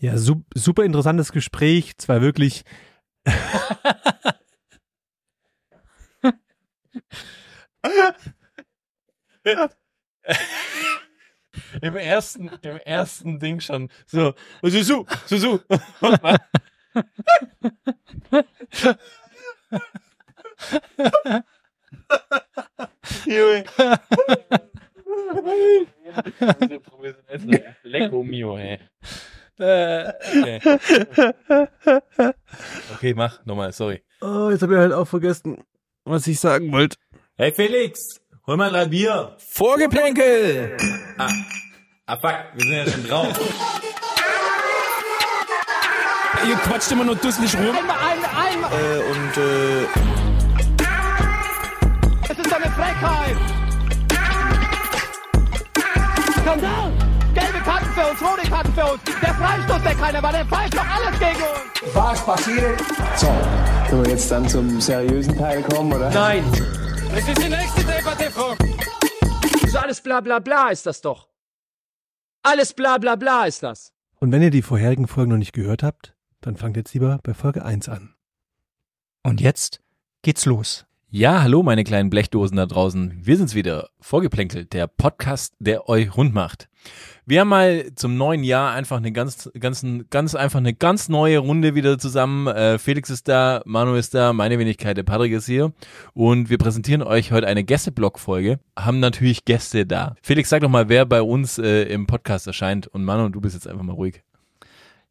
[0.00, 1.98] Ja, su super interessantes Gespräch.
[1.98, 2.64] Zwar wirklich.
[11.82, 13.90] Im ersten, im ersten Ding schon.
[14.06, 14.32] So,
[14.62, 15.60] Susu, Susu.
[23.26, 23.64] Junge.
[27.82, 28.78] Lecco mio, ey.
[29.60, 30.60] Okay.
[32.94, 34.02] okay, mach nochmal, sorry.
[34.22, 35.62] Oh, jetzt habe ich halt auch vergessen,
[36.04, 36.96] was ich sagen wollte.
[37.36, 39.36] Hey Felix, hol mal drei Bier.
[39.38, 40.76] Vorgeplänkel!
[41.18, 41.28] Ah,
[42.06, 43.38] ah fuck, wir sind ja schon drauf.
[46.48, 47.76] Ihr quatscht immer nur dusselig rum.
[47.76, 48.72] Einmal, einmal, einmal.
[48.72, 49.82] Äh, und äh,
[52.30, 53.36] Es ist eine Frechheit.
[56.40, 56.99] Skandal.
[57.64, 59.02] Karten für uns, rote Karten für uns.
[59.04, 61.94] Der Freistoß, der keiner war, der pfeift doch alles gegen uns.
[61.94, 62.80] Was passiert?
[63.16, 63.26] So,
[63.88, 66.10] können wir jetzt dann zum seriösen Teil kommen, oder?
[66.10, 66.44] Nein.
[67.14, 68.54] Das ist die nächste Debatte, Frau.
[69.68, 71.28] So alles bla bla bla ist das doch.
[72.42, 73.92] Alles bla bla bla ist das.
[74.18, 77.34] Und wenn ihr die vorherigen Folgen noch nicht gehört habt, dann fangt jetzt lieber bei
[77.34, 78.14] Folge 1 an.
[79.22, 79.80] und jetzt
[80.22, 80.86] geht's los.
[81.12, 83.18] Ja, hallo meine kleinen Blechdosen da draußen.
[83.20, 83.88] Wir sind's wieder.
[84.00, 86.68] Vorgeplänkelt, der Podcast, der euch rund macht.
[87.26, 91.38] Wir haben mal zum neuen Jahr einfach eine ganz, ganz, ganz einfach eine ganz neue
[91.38, 92.46] Runde wieder zusammen.
[92.46, 95.72] Äh, Felix ist da, Manu ist da, meine Wenigkeit, der Patrick ist hier.
[96.14, 98.60] Und wir präsentieren euch heute eine Gästeblock-Folge.
[98.78, 100.14] Haben natürlich Gäste da.
[100.22, 102.86] Felix, sag doch mal, wer bei uns äh, im Podcast erscheint.
[102.86, 104.22] Und Manu, du bist jetzt einfach mal ruhig.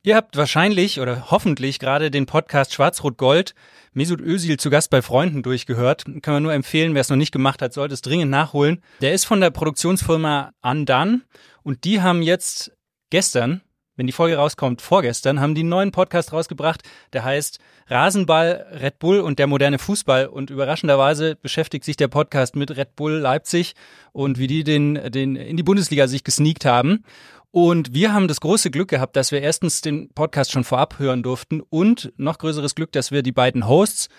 [0.02, 3.53] Ihr habt wahrscheinlich oder hoffentlich gerade den Podcast Schwarz-Rot-Gold
[3.92, 6.06] Mesut Özil zu Gast bei Freunden durchgehört.
[6.22, 8.81] Kann man nur empfehlen, wer es noch nicht gemacht hat, sollte es dringend nachholen.
[9.02, 11.23] Der ist von der Produktionsfirma Undone
[11.64, 12.72] und die haben jetzt
[13.09, 13.59] gestern,
[13.97, 19.00] wenn die Folge rauskommt, vorgestern, haben die einen neuen Podcast rausgebracht, der heißt Rasenball, Red
[19.00, 20.28] Bull und der moderne Fußball.
[20.28, 23.73] Und überraschenderweise beschäftigt sich der Podcast mit Red Bull Leipzig
[24.13, 27.03] und wie die den, den in die Bundesliga sich gesneakt haben.
[27.51, 31.23] Und wir haben das große Glück gehabt, dass wir erstens den Podcast schon vorab hören
[31.23, 34.09] durften und noch größeres Glück, dass wir die beiden Hosts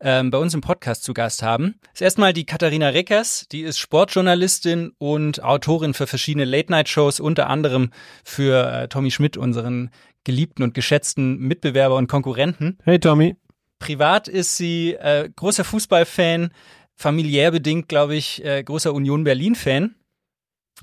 [0.00, 1.76] ähm, bei uns im Podcast zu Gast haben.
[1.82, 7.48] Das ist erstmal die Katharina Reckers, die ist Sportjournalistin und Autorin für verschiedene Late-Night-Shows, unter
[7.48, 7.90] anderem
[8.24, 9.90] für äh, Tommy Schmidt, unseren
[10.24, 12.78] geliebten und geschätzten Mitbewerber und Konkurrenten.
[12.84, 13.36] Hey Tommy.
[13.78, 16.50] Privat ist sie äh, großer Fußballfan,
[16.96, 19.94] familiär bedingt, glaube ich, äh, großer Union Berlin-Fan.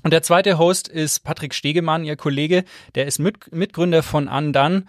[0.02, 2.64] Und der zweite Host ist Patrick Stegemann, ihr Kollege.
[2.94, 4.84] Der ist Mit Mitgründer von Undone.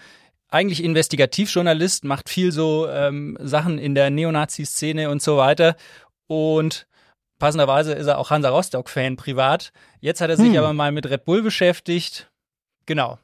[0.52, 5.76] Eigentlich Investigativjournalist, macht viel so ähm, Sachen in der Neonazi-Szene und so weiter.
[6.28, 6.88] Und
[7.40, 9.72] passenderweise ist er auch Hansa Rostock-Fan privat.
[10.00, 10.58] Jetzt hat er sich Hm.
[10.58, 12.32] aber mal mit Red Bull beschäftigt.
[12.86, 13.20] Genau.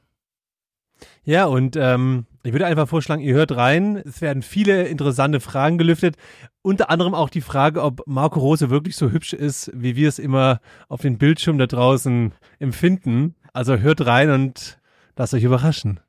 [1.24, 3.96] Ja, und ähm, ich würde einfach vorschlagen, ihr hört rein.
[3.96, 6.16] Es werden viele interessante Fragen gelüftet.
[6.62, 10.18] Unter anderem auch die Frage, ob Marco Rose wirklich so hübsch ist, wie wir es
[10.18, 13.34] immer auf den Bildschirm da draußen empfinden.
[13.52, 14.78] Also hört rein und
[15.16, 16.00] lasst euch überraschen.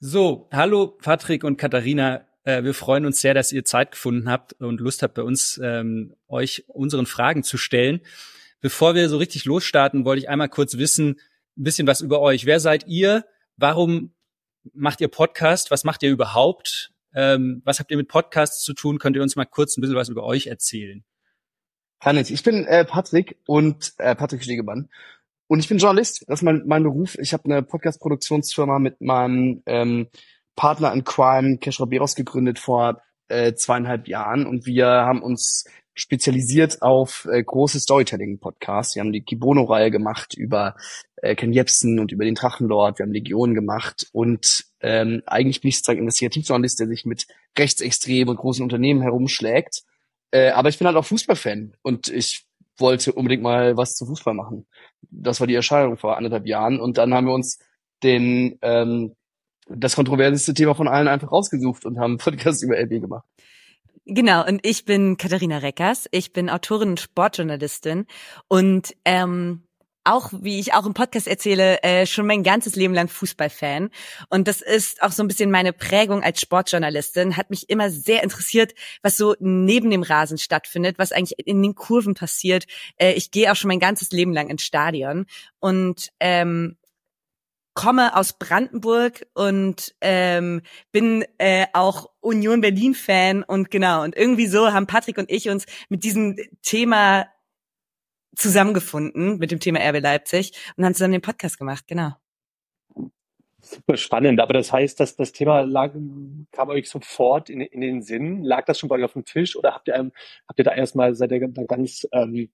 [0.00, 2.22] So, hallo Patrick und Katharina.
[2.44, 5.60] Äh, wir freuen uns sehr, dass ihr Zeit gefunden habt und Lust habt, bei uns
[5.62, 8.00] ähm, euch unseren Fragen zu stellen.
[8.60, 11.20] Bevor wir so richtig losstarten, wollte ich einmal kurz wissen,
[11.56, 12.44] ein bisschen was über euch.
[12.44, 13.24] Wer seid ihr?
[13.56, 14.12] Warum
[14.74, 15.70] macht ihr Podcast?
[15.70, 16.92] Was macht ihr überhaupt?
[17.14, 18.98] Ähm, was habt ihr mit Podcasts zu tun?
[18.98, 21.04] Könnt ihr uns mal kurz ein bisschen was über euch erzählen?
[22.00, 22.32] Kann ich.
[22.32, 24.88] Ich bin äh, Patrick und äh, Patrick Stegemann.
[25.48, 26.24] Und ich bin Journalist.
[26.28, 27.18] Das ist mein, mein Beruf.
[27.18, 30.08] Ich habe eine Podcast-Produktionsfirma mit meinem ähm,
[30.56, 34.46] Partner in Crime, Kesh Raberos, gegründet vor äh, zweieinhalb Jahren.
[34.46, 35.64] Und wir haben uns
[36.00, 38.94] spezialisiert auf äh, große Storytelling-Podcasts.
[38.94, 40.74] Wir haben die Kibono-Reihe gemacht über
[41.16, 42.98] äh, Ken Jebsen und über den Drachenlord.
[42.98, 44.08] Wir haben Legion gemacht.
[44.12, 47.26] Und ähm, eigentlich bin ich sozusagen Investigativjournalist, der sich mit
[47.58, 49.82] Rechtsextremen und großen Unternehmen herumschlägt.
[50.30, 52.46] Äh, aber ich bin halt auch Fußballfan und ich
[52.78, 54.66] wollte unbedingt mal was zu Fußball machen.
[55.10, 57.58] Das war die Erscheinung vor anderthalb Jahren und dann haben wir uns
[58.02, 59.14] den ähm,
[59.68, 63.26] das kontroverseste Thema von allen einfach rausgesucht und haben Podcast über LB gemacht.
[64.12, 66.08] Genau, und ich bin Katharina Reckers.
[66.10, 68.06] Ich bin Autorin und Sportjournalistin
[68.48, 69.62] und ähm,
[70.02, 73.90] auch, wie ich auch im Podcast erzähle, äh, schon mein ganzes Leben lang Fußballfan.
[74.28, 77.36] Und das ist auch so ein bisschen meine Prägung als Sportjournalistin.
[77.36, 81.76] Hat mich immer sehr interessiert, was so neben dem Rasen stattfindet, was eigentlich in den
[81.76, 82.64] Kurven passiert.
[82.96, 85.26] Äh, ich gehe auch schon mein ganzes Leben lang ins Stadion.
[85.60, 86.78] Und ähm,
[87.74, 90.62] komme aus Brandenburg und ähm,
[90.92, 95.48] bin äh, auch Union Berlin Fan und genau und irgendwie so haben Patrick und ich
[95.48, 97.26] uns mit diesem Thema
[98.36, 102.12] zusammengefunden mit dem Thema RB Leipzig und haben zusammen den Podcast gemacht, genau.
[103.62, 105.92] Super spannend, aber das heißt, dass das Thema lag,
[106.50, 108.42] kam euch sofort in, in den Sinn?
[108.42, 110.10] Lag das schon bei euch auf dem Tisch oder habt ihr,
[110.48, 112.50] habt ihr da erstmal, seid ihr da ganz, ähm,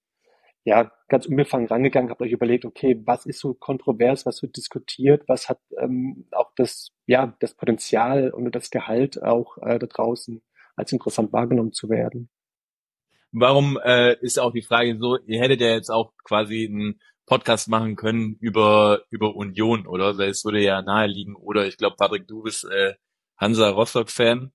[0.66, 5.22] ja, ganz unbefangen rangegangen, habt euch überlegt, okay, was ist so kontrovers, was wird diskutiert,
[5.28, 10.42] was hat ähm, auch das, ja, das Potenzial und das Gehalt auch äh, da draußen
[10.74, 12.30] als interessant wahrgenommen zu werden?
[13.30, 17.68] Warum äh, ist auch die Frage so, ihr hättet ja jetzt auch quasi einen Podcast
[17.68, 20.18] machen können über, über Union, oder?
[20.18, 21.36] Weil es würde ja naheliegen.
[21.36, 22.94] Oder ich glaube, Patrick, du bist äh,
[23.36, 24.52] Hansa Rostock-Fan.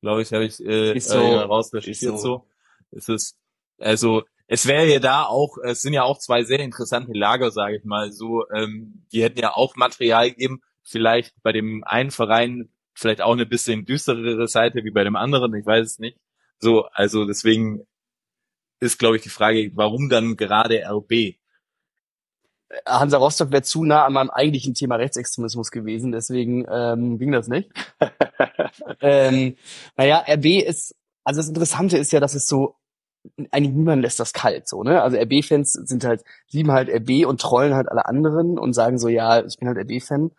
[0.00, 1.18] Glaube ich, habe ich äh, Ist so.
[1.18, 2.16] äh, raus ist Ist so.
[2.16, 2.46] so.
[2.90, 3.38] Es ist,
[3.78, 7.76] also es wäre ja da auch, es sind ja auch zwei sehr interessante Lager, sage
[7.76, 8.12] ich mal.
[8.12, 13.32] So, ähm, die hätten ja auch Material gegeben, vielleicht bei dem einen Verein vielleicht auch
[13.32, 16.18] eine bisschen düsterere Seite wie bei dem anderen, ich weiß es nicht.
[16.58, 17.86] So, also deswegen
[18.80, 21.36] ist, glaube ich, die Frage, warum dann gerade RB?
[22.86, 27.48] Hansa Rostock wäre zu nah an meinem eigentlichen Thema Rechtsextremismus gewesen, deswegen ähm, ging das
[27.48, 27.70] nicht.
[29.00, 29.56] ähm,
[29.96, 32.76] naja, RB ist, also das Interessante ist ja, dass es so,
[33.50, 35.02] eigentlich niemand lässt das kalt, so, ne?
[35.02, 39.08] Also RB-Fans sind halt, lieben halt RB und trollen halt alle anderen und sagen so,
[39.08, 40.30] ja, ich bin halt RB-Fan,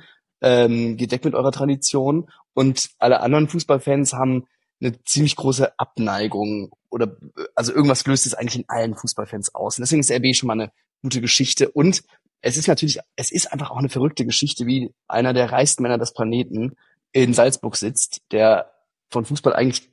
[0.41, 2.29] ähm, geht weg mit eurer Tradition.
[2.53, 4.47] Und alle anderen Fußballfans haben
[4.79, 7.17] eine ziemlich große Abneigung oder
[7.55, 9.77] also irgendwas löst es eigentlich in allen Fußballfans aus.
[9.77, 11.69] Und deswegen ist RB schon mal eine gute Geschichte.
[11.69, 12.03] Und
[12.41, 15.97] es ist natürlich, es ist einfach auch eine verrückte Geschichte, wie einer der reichsten Männer
[15.97, 16.75] des Planeten
[17.11, 18.71] in Salzburg sitzt, der
[19.09, 19.89] von Fußball eigentlich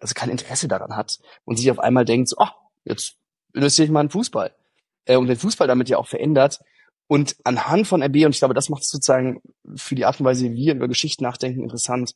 [0.00, 2.48] also kein Interesse daran hat und sich auf einmal denkt, so, oh,
[2.84, 3.16] jetzt
[3.54, 4.54] investiere ich mal in Fußball.
[5.04, 6.60] Äh, und den Fußball damit ja auch verändert.
[7.06, 9.42] Und anhand von RB, und ich glaube, das macht es sozusagen
[9.74, 12.14] für die Art und Weise, wie wir über Geschichten nachdenken, interessant,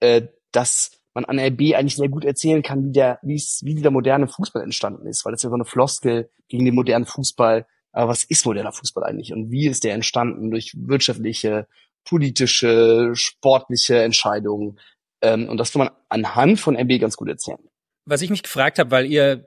[0.00, 3.74] äh, dass man an RB eigentlich sehr gut erzählen kann, wie der, wie es, wie
[3.74, 7.06] der moderne Fußball entstanden ist, weil das ist ja so eine Floskel gegen den modernen
[7.06, 7.66] Fußball.
[7.92, 11.66] Aber was ist moderner Fußball eigentlich und wie ist der entstanden durch wirtschaftliche,
[12.04, 14.78] politische, sportliche Entscheidungen?
[15.22, 17.58] Ähm, und das kann man anhand von RB ganz gut erzählen.
[18.04, 19.44] Was ich mich gefragt habe, weil ihr,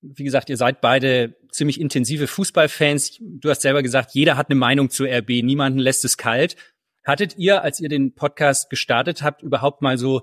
[0.00, 3.18] wie gesagt, ihr seid beide ziemlich intensive Fußballfans.
[3.20, 6.56] Du hast selber gesagt, jeder hat eine Meinung zu RB, niemanden lässt es kalt.
[7.04, 10.22] Hattet ihr, als ihr den Podcast gestartet habt, überhaupt mal so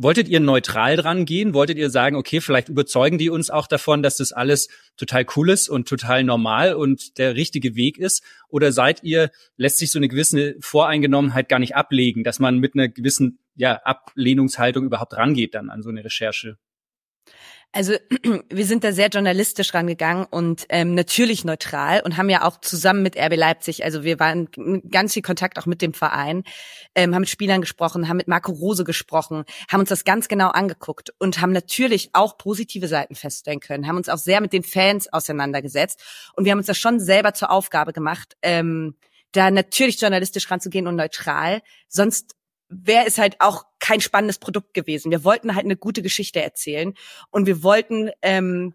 [0.00, 1.54] Wolltet ihr neutral dran gehen?
[1.54, 5.50] Wolltet ihr sagen, okay, vielleicht überzeugen die uns auch davon, dass das alles total cool
[5.50, 8.22] ist und total normal und der richtige Weg ist?
[8.48, 12.74] Oder seid ihr, lässt sich so eine gewisse Voreingenommenheit gar nicht ablegen, dass man mit
[12.74, 16.58] einer gewissen ja, Ablehnungshaltung überhaupt rangeht dann an so eine Recherche?
[17.72, 17.94] Also
[18.50, 23.02] wir sind da sehr journalistisch rangegangen und ähm, natürlich neutral und haben ja auch zusammen
[23.02, 24.48] mit RB Leipzig, also wir waren
[24.90, 26.44] ganz viel Kontakt auch mit dem Verein,
[26.94, 30.48] ähm, haben mit Spielern gesprochen, haben mit Marco Rose gesprochen, haben uns das ganz genau
[30.48, 34.62] angeguckt und haben natürlich auch positive Seiten feststellen können, haben uns auch sehr mit den
[34.62, 36.02] Fans auseinandergesetzt
[36.34, 38.94] und wir haben uns das schon selber zur Aufgabe gemacht, ähm,
[39.32, 41.60] da natürlich journalistisch ranzugehen und neutral.
[41.88, 42.34] Sonst
[42.68, 45.10] wäre es halt auch kein spannendes Produkt gewesen.
[45.10, 46.94] Wir wollten halt eine gute Geschichte erzählen
[47.30, 48.74] und wir wollten ähm,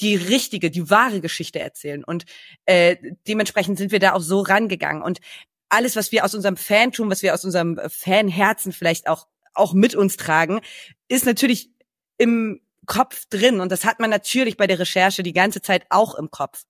[0.00, 2.04] die richtige, die wahre Geschichte erzählen.
[2.04, 2.24] Und
[2.66, 2.96] äh,
[3.26, 5.02] dementsprechend sind wir da auch so rangegangen.
[5.02, 5.20] Und
[5.68, 9.94] alles, was wir aus unserem Fantum, was wir aus unserem Fanherzen vielleicht auch, auch mit
[9.94, 10.60] uns tragen,
[11.08, 11.70] ist natürlich
[12.18, 13.60] im Kopf drin.
[13.60, 16.64] Und das hat man natürlich bei der Recherche die ganze Zeit auch im Kopf.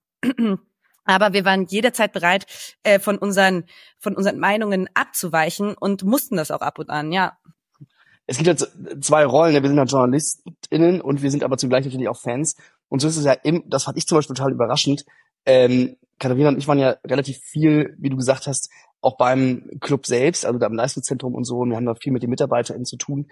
[1.07, 2.45] Aber wir waren jederzeit bereit,
[2.83, 3.63] äh, von unseren,
[3.97, 7.37] von unseren Meinungen abzuweichen und mussten das auch ab und an, ja.
[8.27, 8.69] Es gibt jetzt
[9.01, 9.53] zwei Rollen.
[9.53, 12.57] Wir sind halt JournalistInnen und wir sind aber zugleich natürlich auch Fans.
[12.89, 15.05] Und so ist es ja, im, das fand ich zum Beispiel total überraschend.
[15.45, 20.05] Ähm, Katharina und ich waren ja relativ viel, wie du gesagt hast, auch beim Club
[20.05, 21.59] selbst, also da im Leistungszentrum und so.
[21.59, 23.27] Und wir haben da viel mit den MitarbeiterInnen zu tun.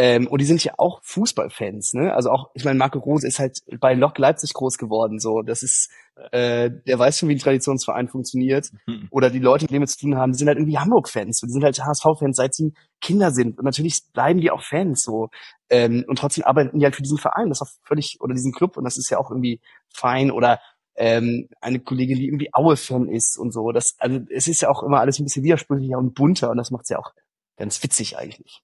[0.00, 2.14] Ähm, und die sind ja auch Fußballfans, ne?
[2.14, 5.42] Also auch, ich meine, Marco Rose ist halt bei Lok Leipzig groß geworden, so.
[5.42, 5.90] Das ist,
[6.30, 8.70] äh, der weiß schon, wie ein Traditionsverein funktioniert.
[8.86, 9.08] Mhm.
[9.10, 11.40] Oder die Leute, die damit zu tun haben, die sind halt irgendwie Hamburg-Fans.
[11.40, 13.58] Die sind halt HSV-Fans, seit sie Kinder sind.
[13.58, 15.30] Und natürlich bleiben die auch Fans, so.
[15.68, 17.48] Ähm, und trotzdem arbeiten die halt für diesen Verein.
[17.48, 18.76] Das ist auch völlig, oder diesen Club.
[18.76, 19.60] Und das ist ja auch irgendwie
[19.92, 20.30] fein.
[20.30, 20.60] Oder
[20.94, 23.72] ähm, eine Kollegin, die irgendwie Aue-Fan ist und so.
[23.72, 26.50] Das, also es ist ja auch immer alles ein bisschen widersprüchlicher und bunter.
[26.50, 27.14] Und das macht's ja auch
[27.56, 28.62] ganz witzig eigentlich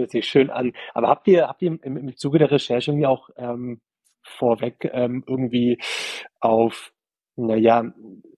[0.00, 0.72] hört sich schön an.
[0.94, 3.80] Aber habt ihr, habt ihr im, im Zuge der Recherche irgendwie auch ähm,
[4.22, 5.78] vorweg ähm, irgendwie
[6.40, 6.92] auf,
[7.36, 7.92] naja,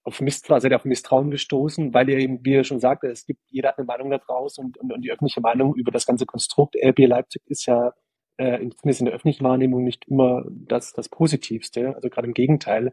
[0.05, 3.25] auf Misstrauen, seid ihr auf Misstrauen gestoßen, weil ihr eben, wie ihr schon sagte, es
[3.27, 6.07] gibt, jeder hat eine Meinung da draußen und, und, und die öffentliche Meinung über das
[6.07, 7.93] ganze Konstrukt RB Leipzig ist ja
[8.39, 11.95] äh, zumindest in der öffentlichen Wahrnehmung nicht immer das, das Positivste.
[11.95, 12.93] Also gerade im Gegenteil.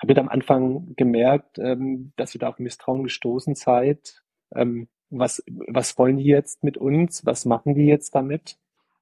[0.00, 4.22] Habt ihr am Anfang gemerkt, ähm, dass ihr da auf Misstrauen gestoßen seid?
[4.54, 7.24] Ähm, was, was wollen die jetzt mit uns?
[7.24, 8.58] Was machen die jetzt damit?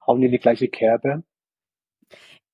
[0.06, 1.24] Hauen die in die gleiche Kerbe?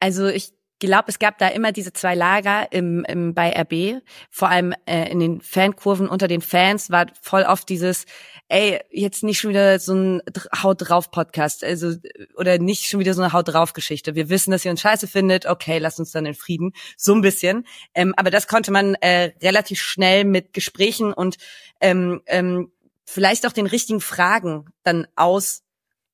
[0.00, 0.52] Also ich
[0.88, 5.09] glaube, es gab da immer diese zwei Lager im, im bei RB, vor allem äh,
[5.11, 8.04] in den Fankurven unter den Fans war voll oft dieses,
[8.49, 10.23] ey, jetzt nicht schon wieder so ein
[10.61, 11.94] Haut drauf Podcast, also
[12.37, 14.16] oder nicht schon wieder so eine Haut drauf Geschichte.
[14.16, 17.21] Wir wissen, dass ihr uns scheiße findet, okay, lasst uns dann in Frieden, so ein
[17.21, 17.64] bisschen.
[17.94, 21.37] Ähm, aber das konnte man äh, relativ schnell mit Gesprächen und
[21.80, 22.73] ähm, ähm,
[23.04, 25.62] vielleicht auch den richtigen Fragen dann aus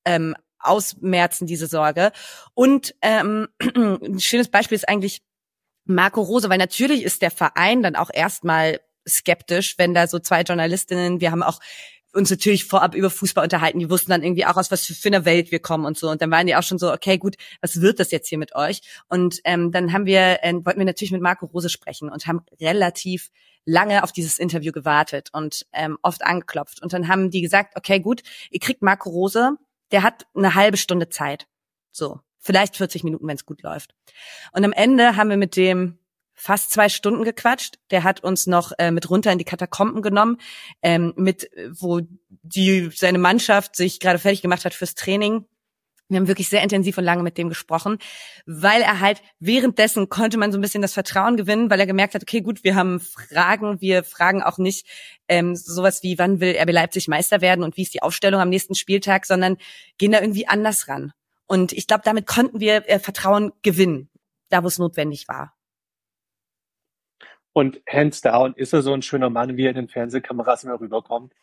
[0.05, 2.11] ähm, ausmerzen, diese Sorge.
[2.53, 5.21] Und ähm, ein schönes Beispiel ist eigentlich
[5.85, 10.41] Marco Rose, weil natürlich ist der Verein dann auch erstmal skeptisch, wenn da so zwei
[10.41, 11.59] Journalistinnen, wir haben auch
[12.13, 15.09] uns natürlich vorab über Fußball unterhalten, die wussten dann irgendwie auch aus was für, für
[15.09, 16.09] eine Welt wir kommen und so.
[16.09, 18.55] Und dann waren die auch schon so, okay, gut, was wird das jetzt hier mit
[18.55, 18.81] euch?
[19.07, 22.41] Und ähm, dann haben wir, äh, wollten wir natürlich mit Marco Rose sprechen und haben
[22.59, 23.29] relativ
[23.65, 26.81] lange auf dieses Interview gewartet und ähm, oft angeklopft.
[26.81, 29.57] Und dann haben die gesagt, okay, gut, ihr kriegt Marco Rose,
[29.91, 31.47] der hat eine halbe Stunde Zeit.
[31.91, 33.93] So, vielleicht 40 Minuten, wenn es gut läuft.
[34.51, 35.98] Und am Ende haben wir mit dem
[36.39, 37.79] fast zwei Stunden gequatscht.
[37.91, 40.37] Der hat uns noch äh, mit runter in die Katakomben genommen,
[40.81, 45.45] ähm, mit wo die seine Mannschaft sich gerade fertig gemacht hat fürs Training.
[46.07, 47.99] Wir haben wirklich sehr intensiv und lange mit dem gesprochen,
[48.47, 52.15] weil er halt währenddessen konnte man so ein bisschen das Vertrauen gewinnen, weil er gemerkt
[52.15, 54.87] hat, okay, gut, wir haben Fragen, wir fragen auch nicht
[55.27, 58.49] ähm, sowas wie, wann will RB Leipzig Meister werden und wie ist die Aufstellung am
[58.49, 59.57] nächsten Spieltag, sondern
[59.99, 61.11] gehen da irgendwie anders ran.
[61.45, 64.09] Und ich glaube, damit konnten wir äh, Vertrauen gewinnen,
[64.49, 65.53] da wo es notwendig war.
[67.51, 70.79] Und hands down ist er so ein schöner Mann, wie er in den Fernsehkameras immer
[70.79, 71.33] rüberkommt.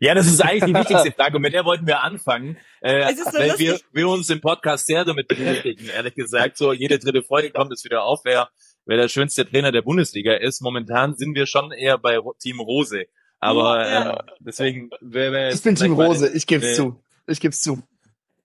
[0.00, 3.18] ja, das ist eigentlich die wichtigste Frage und mit der wollten wir anfangen, äh, Es
[3.18, 6.56] ist so weil wir, wir uns im Podcast sehr damit beschäftigen, ehrlich gesagt.
[6.58, 8.50] So jede dritte Folge kommt es wieder auf, wer,
[8.84, 10.60] wer der schönste Trainer der Bundesliga ist.
[10.60, 13.06] Momentan sind wir schon eher bei Team Rose.
[13.40, 14.10] Aber Ja.
[14.10, 17.02] ähm, deswegen, wer, wer Ich bin Team Rose, ich gebe äh, es zu.
[17.26, 17.82] Ich gebe es zu.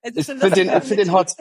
[0.01, 1.33] Es Ich finde den, ich find den hot.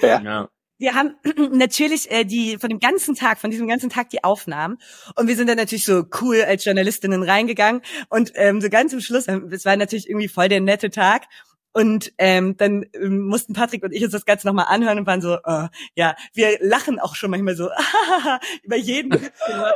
[0.00, 0.48] Ja.
[0.80, 1.14] Wir haben
[1.56, 4.78] natürlich äh, die von dem ganzen Tag, von diesem ganzen Tag die Aufnahmen
[5.14, 9.00] und wir sind dann natürlich so cool als Journalistinnen reingegangen und ähm, so ganz zum
[9.00, 11.24] Schluss, ähm, es war natürlich irgendwie voll der nette Tag
[11.72, 15.20] und ähm, dann ähm, mussten Patrick und ich uns das Ganze nochmal anhören und waren
[15.20, 17.68] so, äh, ja, wir lachen auch schon manchmal so
[18.64, 19.12] über jeden.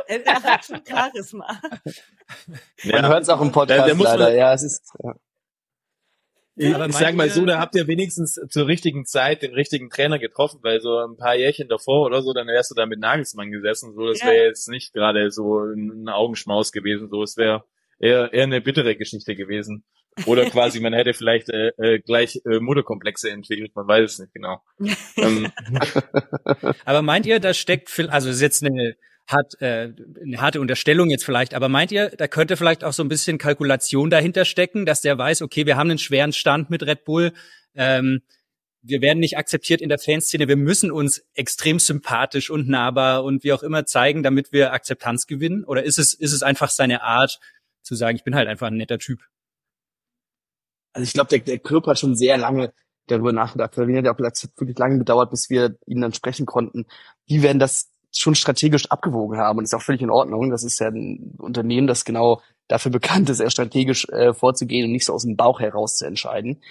[0.07, 1.61] Er hat schon Charisma.
[2.83, 4.35] Man hört es auch im Podcast muss man- leider.
[4.35, 4.93] Ja, es ist.
[5.03, 5.13] Ja.
[6.57, 9.89] Ich, Aber ich sag mal so, da habt ihr wenigstens zur richtigen Zeit den richtigen
[9.89, 12.99] Trainer getroffen, weil so ein paar Jährchen davor oder so, dann wärst du da mit
[12.99, 13.93] Nagelsmann gesessen.
[13.93, 14.27] So, das Ja.
[14.27, 17.09] wäre jetzt nicht gerade so ein Augenschmaus gewesen.
[17.09, 17.65] So, es wäre
[17.99, 19.83] eher, eher eine bittere Geschichte gewesen.
[20.25, 24.33] Oder quasi, man hätte vielleicht äh, äh, gleich äh, Mutterkomplexe entwickelt, man weiß es nicht
[24.33, 24.61] genau.
[25.17, 25.51] ähm,
[26.85, 28.95] Aber meint ihr, da steckt viel, also ist jetzt eine,
[29.27, 29.91] hart, äh,
[30.21, 33.37] eine harte Unterstellung jetzt vielleicht, aber meint ihr, da könnte vielleicht auch so ein bisschen
[33.37, 37.33] Kalkulation dahinter stecken, dass der weiß, okay, wir haben einen schweren Stand mit Red Bull,
[37.73, 38.21] ähm,
[38.87, 43.43] wir werden nicht akzeptiert in der Fanszene, wir müssen uns extrem sympathisch und nahbar und
[43.43, 45.63] wie auch immer zeigen, damit wir Akzeptanz gewinnen?
[45.63, 47.39] Oder ist es, ist es einfach seine Art
[47.81, 49.21] zu sagen, ich bin halt einfach ein netter Typ?
[50.93, 52.73] Also ich glaube, der, der Club hat schon sehr lange
[53.07, 53.75] darüber nachgedacht.
[53.75, 56.85] Berlin hat ja auch hat wirklich lange gedauert, bis wir ihn dann sprechen konnten.
[57.27, 60.49] Die werden das schon strategisch abgewogen haben und ist auch völlig in Ordnung.
[60.49, 64.91] Das ist ja ein Unternehmen, das genau dafür bekannt ist, eher strategisch äh, vorzugehen und
[64.91, 66.61] nicht so aus dem Bauch heraus zu entscheiden.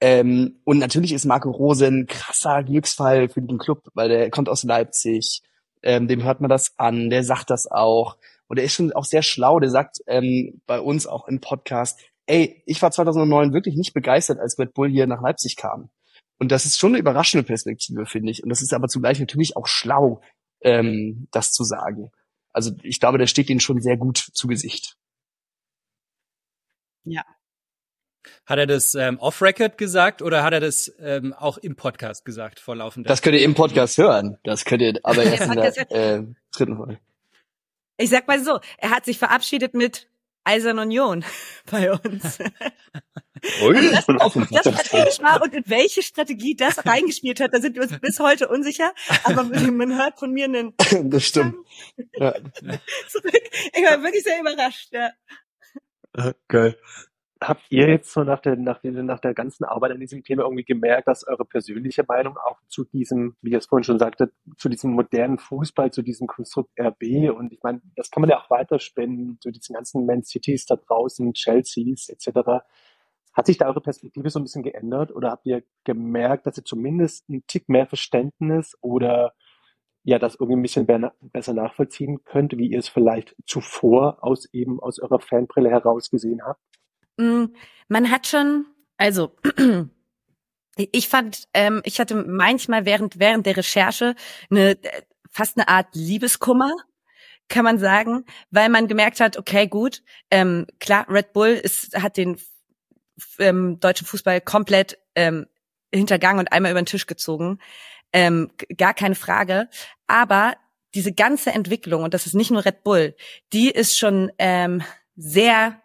[0.00, 4.48] Ähm, und natürlich ist Marco Rose ein krasser Glücksfall für den Club, weil der kommt
[4.48, 5.42] aus Leipzig,
[5.82, 8.16] ähm, dem hört man das an, der sagt das auch.
[8.46, 12.00] Und er ist schon auch sehr schlau, der sagt ähm, bei uns auch im Podcast,
[12.26, 15.90] ey, ich war 2009 wirklich nicht begeistert, als Red Bull hier nach Leipzig kam.
[16.38, 18.42] Und das ist schon eine überraschende Perspektive, finde ich.
[18.42, 20.20] Und das ist aber zugleich natürlich auch schlau,
[20.64, 22.10] ähm, das zu sagen.
[22.52, 24.96] Also ich glaube, der steht ihnen schon sehr gut zu Gesicht.
[28.46, 32.60] Hat er das ähm, off-Record gesagt oder hat er das ähm, auch im Podcast gesagt
[32.60, 33.08] vor laufender?
[33.08, 34.38] Das könnt ihr im Podcast hören.
[34.44, 36.98] Das könnt ihr aber erst in der äh, dritten Folge.
[37.96, 40.08] Ich sag mal so, er hat sich verabschiedet mit
[40.44, 41.24] Eisern Union
[41.70, 42.38] bei uns.
[43.40, 44.04] Das
[44.86, 48.48] strategisch war und in welche Strategie das reingespielt hat, da sind wir uns bis heute
[48.48, 48.92] unsicher.
[49.24, 50.74] Aber man hört von mir einen
[51.04, 51.56] das stimmt.
[52.14, 52.34] Ja.
[53.76, 54.92] Ich war wirklich sehr überrascht.
[54.92, 55.10] Ja.
[56.48, 56.76] Geil.
[57.40, 60.44] Habt ihr jetzt so nach der, nach, der, nach der ganzen Arbeit an diesem Thema
[60.44, 64.32] irgendwie gemerkt, dass eure persönliche Meinung auch zu diesem, wie ihr es vorhin schon sagtet,
[64.56, 68.40] zu diesem modernen Fußball, zu diesem Konstrukt RB und ich meine, das kann man ja
[68.40, 72.64] auch weiterspinnen, zu diesen ganzen Man Cities da draußen, Chelseas etc.
[73.34, 76.64] Hat sich da eure Perspektive so ein bisschen geändert oder habt ihr gemerkt, dass ihr
[76.64, 79.34] zumindest einen Tick mehr Verständnis oder
[80.04, 84.46] ja, das irgendwie ein bisschen be- besser nachvollziehen könnt, wie ihr es vielleicht zuvor aus
[84.52, 86.60] eben aus eurer Fanbrille heraus gesehen habt?
[87.16, 87.46] Mm,
[87.88, 88.66] Man hat schon,
[88.98, 89.34] also
[90.76, 94.14] Ich fand, ähm, ich hatte manchmal während während der Recherche
[94.50, 96.72] eine äh, fast eine Art Liebeskummer,
[97.48, 102.16] kann man sagen, weil man gemerkt hat, okay, gut, ähm, klar, Red Bull ist, hat
[102.16, 102.38] den
[103.38, 105.46] ähm, deutschen Fußball komplett ähm,
[105.92, 107.58] hintergangen und einmal über den Tisch gezogen,
[108.12, 109.68] ähm, gar keine Frage.
[110.06, 110.54] Aber
[110.94, 113.16] diese ganze Entwicklung und das ist nicht nur Red Bull,
[113.52, 114.82] die ist schon ähm,
[115.16, 115.80] sehr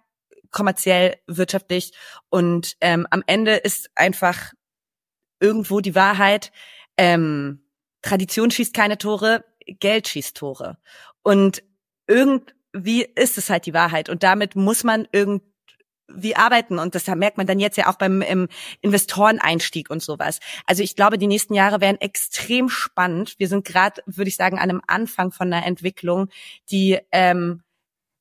[0.51, 1.93] kommerziell, wirtschaftlich
[2.29, 4.53] und ähm, am Ende ist einfach
[5.39, 6.51] irgendwo die Wahrheit,
[6.97, 7.63] ähm,
[8.01, 10.77] Tradition schießt keine Tore, Geld schießt Tore.
[11.23, 11.63] Und
[12.07, 14.09] irgendwie ist es halt die Wahrheit.
[14.09, 15.07] Und damit muss man
[16.09, 16.79] irgendwie arbeiten.
[16.79, 18.47] Und das merkt man dann jetzt ja auch beim im
[18.81, 20.39] Investoreneinstieg und sowas.
[20.65, 23.35] Also ich glaube, die nächsten Jahre werden extrem spannend.
[23.37, 26.29] Wir sind gerade, würde ich sagen, an einem Anfang von einer Entwicklung,
[26.71, 27.63] die ähm,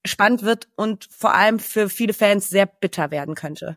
[0.07, 3.77] spannend wird und vor allem für viele Fans sehr bitter werden könnte.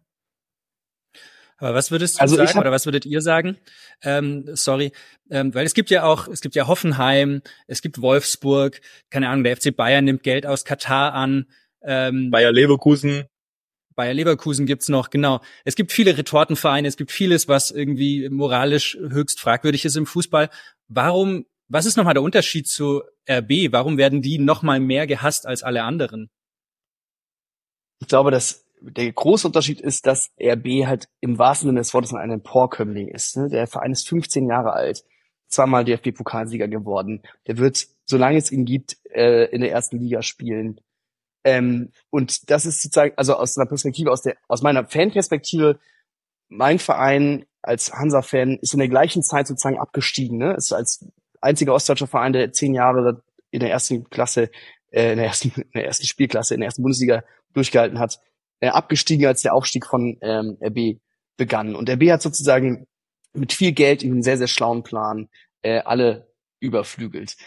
[1.58, 3.56] Aber was würdest du Also sagen oder was würdet ihr sagen?
[4.01, 4.94] Ähm, sorry,
[5.30, 9.44] ähm, weil es gibt ja auch, es gibt ja Hoffenheim, es gibt Wolfsburg, keine Ahnung,
[9.44, 11.46] der FC Bayern nimmt Geld aus Katar an,
[11.84, 13.25] ähm, Bayer Leverkusen.
[13.95, 15.41] Bayer Leverkusen gibt's noch, genau.
[15.65, 20.50] Es gibt viele Retortenvereine, es gibt vieles, was irgendwie moralisch höchst fragwürdig ist im Fußball.
[20.88, 23.71] Warum, was ist nochmal der Unterschied zu RB?
[23.71, 26.29] Warum werden die nochmal mehr gehasst als alle anderen?
[28.00, 32.13] Ich glaube, dass der große Unterschied ist, dass RB halt im wahrsten Sinne des Wortes
[32.13, 33.38] ein Emporkömmling ist.
[33.38, 33.50] Ne?
[33.50, 35.03] Der Verein ist 15 Jahre alt,
[35.48, 37.21] zweimal DFB-Pokalsieger geworden.
[37.48, 40.81] Der wird, solange es ihn gibt, äh, in der ersten Liga spielen.
[41.43, 45.79] Ähm, und das ist sozusagen, also aus einer Perspektive, aus der, aus meiner Fanperspektive,
[46.50, 50.38] mein Verein als Hansa-Fan ist in der gleichen Zeit sozusagen abgestiegen.
[50.38, 50.53] Ne?
[50.53, 51.05] Ist als
[51.39, 54.50] einziger ostdeutscher Verein, der zehn Jahre in der ersten Klasse,
[54.91, 58.19] äh, in der ersten, in der ersten Spielklasse, in der ersten Bundesliga durchgehalten hat,
[58.60, 61.00] äh, abgestiegen, als der Aufstieg von ähm, RB
[61.38, 61.75] begann.
[61.75, 62.88] Und RB hat sozusagen
[63.33, 65.29] mit viel Geld in einem sehr, sehr schlauen Plan
[65.62, 66.27] äh, alle
[66.60, 67.38] überflügelt.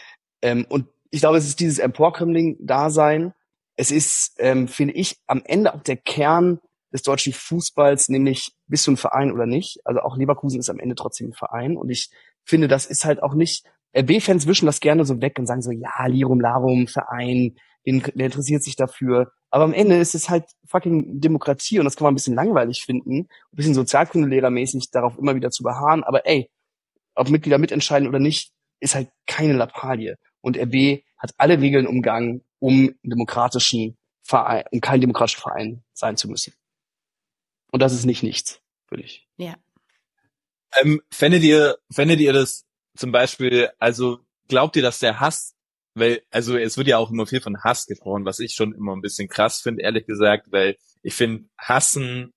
[0.42, 3.34] Ähm, und ich glaube, es ist dieses Emporkömmling-Dasein.
[3.76, 6.60] Es ist, ähm, finde ich, am Ende auch der Kern
[6.92, 9.80] des deutschen Fußballs, nämlich bist du ein Verein oder nicht.
[9.84, 11.76] Also auch Leverkusen ist am Ende trotzdem ein Verein.
[11.76, 12.10] Und ich
[12.44, 15.70] finde, das ist halt auch nicht, RB-Fans wischen das gerne so weg und sagen so,
[15.70, 17.56] ja, Lirum Larum, Verein,
[17.86, 19.32] den, der interessiert sich dafür.
[19.50, 22.82] Aber am Ende ist es halt fucking Demokratie und das kann man ein bisschen langweilig
[22.82, 26.02] finden, ein bisschen sozialkundelehrermäßig darauf immer wieder zu beharren.
[26.02, 26.50] Aber ey,
[27.14, 30.16] ob Mitglieder mitentscheiden oder nicht, ist halt keine Lappalie.
[30.40, 36.16] Und RB hat alle Regeln umgangen, um einen demokratischen Verein, um kein demokratischer Verein sein
[36.16, 36.54] zu müssen.
[37.70, 39.28] Und das ist nicht nichts, würde ich.
[39.36, 39.56] Ja.
[40.80, 42.64] Ähm, fändet ihr, fändet ihr das
[42.96, 45.54] zum Beispiel, also glaubt ihr, dass der Hass,
[45.94, 48.96] weil, also es wird ja auch immer viel von Hass gesprochen, was ich schon immer
[48.96, 52.32] ein bisschen krass finde, ehrlich gesagt, weil ich finde, hassen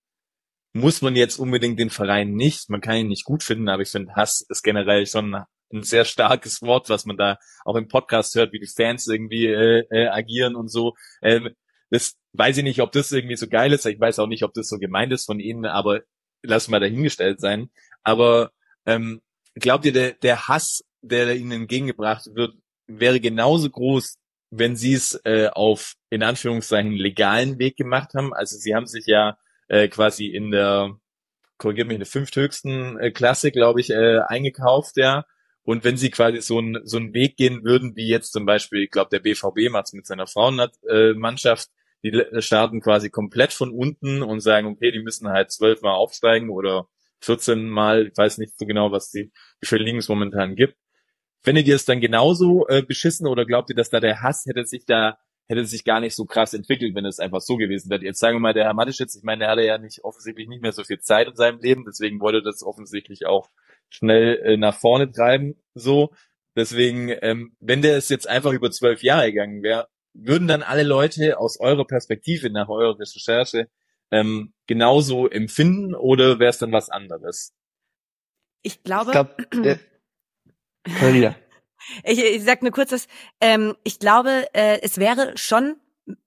[0.73, 3.89] muss man jetzt unbedingt den Verein nicht, man kann ihn nicht gut finden, aber ich
[3.89, 8.35] finde, Hass ist generell schon ein sehr starkes Wort, was man da auch im Podcast
[8.35, 10.95] hört, wie die Fans irgendwie äh, äh, agieren und so.
[11.21, 11.49] Ähm,
[11.89, 13.85] das weiß ich nicht, ob das irgendwie so geil ist.
[13.85, 16.01] Ich weiß auch nicht, ob das so gemeint ist von ihnen, aber
[16.43, 17.69] lass mal dahingestellt sein.
[18.03, 18.51] Aber
[18.85, 19.21] ähm,
[19.55, 22.55] glaubt ihr, der, der Hass, der ihnen entgegengebracht wird,
[22.87, 24.17] wäre genauso groß,
[24.49, 28.33] wenn sie es äh, auf in Anführungszeichen legalen Weg gemacht haben?
[28.33, 30.97] Also sie haben sich ja äh, quasi in der
[31.57, 35.25] korrigiert mich in der fünfthöchsten äh, Klasse, glaube ich, äh, eingekauft, ja.
[35.67, 38.83] Und wenn sie quasi so einen so einen Weg gehen würden, wie jetzt zum Beispiel,
[38.83, 41.69] ich glaube, der BVB macht es mit seiner Frauenmannschaft,
[42.03, 46.49] die le- starten quasi komplett von unten und sagen, okay, die müssen halt zwölfmal aufsteigen
[46.51, 46.87] oder
[47.19, 50.77] 14 Mal, ich weiß nicht so genau, was die, wie Ligen es momentan gibt.
[51.43, 54.65] Findet ihr es dann genauso äh, beschissen oder glaubt ihr, dass da der Hass hätte
[54.65, 55.17] sich da
[55.47, 58.03] hätte sich gar nicht so krass entwickelt, wenn es einfach so gewesen wäre.
[58.03, 60.61] Jetzt sagen wir mal, der Herr Mateschitz, ich meine, der hatte ja nicht offensichtlich nicht
[60.61, 63.49] mehr so viel Zeit in seinem Leben, deswegen wollte das offensichtlich auch
[63.89, 66.13] schnell äh, nach vorne treiben, so.
[66.55, 70.83] Deswegen, ähm, wenn der es jetzt einfach über zwölf Jahre gegangen wäre, würden dann alle
[70.83, 73.69] Leute aus eurer Perspektive nach eurer Recherche
[74.11, 77.53] ähm, genauso empfinden oder wäre es dann was anderes?
[78.63, 79.79] Ich glaube, Ich glaube,
[81.29, 81.33] äh.
[82.03, 83.07] Ich, ich sag nur kurz, dass
[83.41, 85.77] ähm, ich glaube, äh, es wäre schon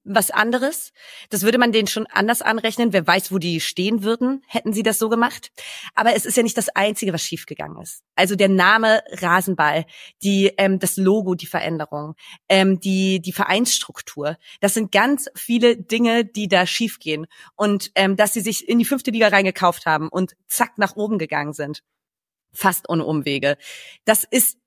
[0.05, 0.93] was anderes.
[1.31, 2.93] Das würde man denen schon anders anrechnen.
[2.93, 5.51] Wer weiß, wo die stehen würden, hätten sie das so gemacht.
[5.95, 8.03] Aber es ist ja nicht das Einzige, was schiefgegangen ist.
[8.15, 9.87] Also der Name Rasenball,
[10.23, 12.15] die ähm, das Logo, die Veränderung,
[12.49, 14.37] ähm, die die Vereinsstruktur.
[14.61, 17.27] Das sind ganz viele Dinge, die da schiefgehen.
[17.57, 21.19] Und ähm, dass sie sich in die fünfte Liga reingekauft haben und zack nach oben
[21.19, 21.83] gegangen sind,
[22.53, 23.57] fast ohne Umwege.
[24.05, 24.60] Das ist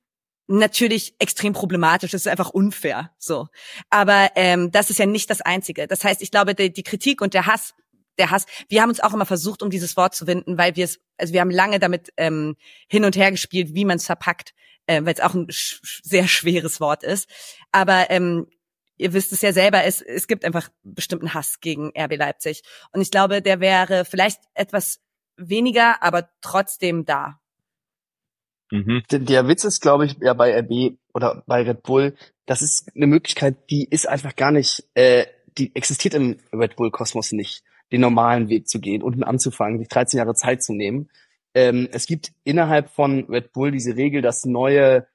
[0.47, 3.47] natürlich extrem problematisch, das ist einfach unfair, so.
[3.89, 5.87] Aber ähm, das ist ja nicht das Einzige.
[5.87, 7.73] Das heißt, ich glaube, die, die Kritik und der Hass
[8.17, 8.45] der Hass.
[8.69, 11.33] Wir haben uns auch immer versucht, um dieses Wort zu winden, weil wir es, also
[11.33, 12.55] wir haben lange damit ähm,
[12.87, 14.53] hin und her gespielt, wie man es verpackt,
[14.85, 17.29] äh, weil es auch ein sch sehr schweres Wort ist.
[17.71, 18.47] Aber ähm,
[18.97, 22.63] ihr wisst es ja selber, es, es gibt einfach bestimmten Hass gegen RB Leipzig.
[22.91, 24.99] Und ich glaube, der wäre vielleicht etwas
[25.35, 27.39] weniger, aber trotzdem da.
[28.73, 29.03] Mhm.
[29.11, 32.15] Der, Witz ist, glaube ich, ja bei RB oder bei Red Bull,
[32.47, 35.27] das ist eine Möglichkeit, die ist einfach gar nicht, äh,
[35.59, 40.17] die existiert im Red Bull-Kosmos nicht, den normalen Weg zu gehen, unten anzufangen, sich 13
[40.17, 41.11] Jahre Zeit zu nehmen.
[41.53, 45.05] Ähm, es gibt innerhalb von Red Bull diese Regel, dass neue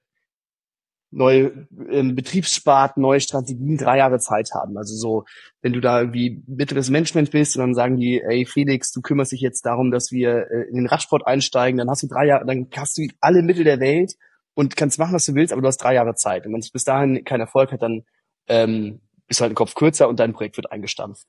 [1.11, 4.77] neue ähm, Betriebssparten, neue Strategien drei Jahre Zeit haben.
[4.77, 5.25] Also so,
[5.63, 9.33] wenn du da irgendwie mittleres Management bist und dann sagen die, ey Felix, du kümmerst
[9.33, 12.45] dich jetzt darum, dass wir äh, in den Radsport einsteigen, dann hast du drei Jahre,
[12.47, 14.15] dann hast du alle Mittel der Welt
[14.55, 16.47] und kannst machen, was du willst, aber du hast drei Jahre Zeit.
[16.47, 18.03] Und wenn es bis dahin keinen Erfolg hat, dann
[18.49, 21.27] ähm, ist halt ein Kopf kürzer und dein Projekt wird eingestampft.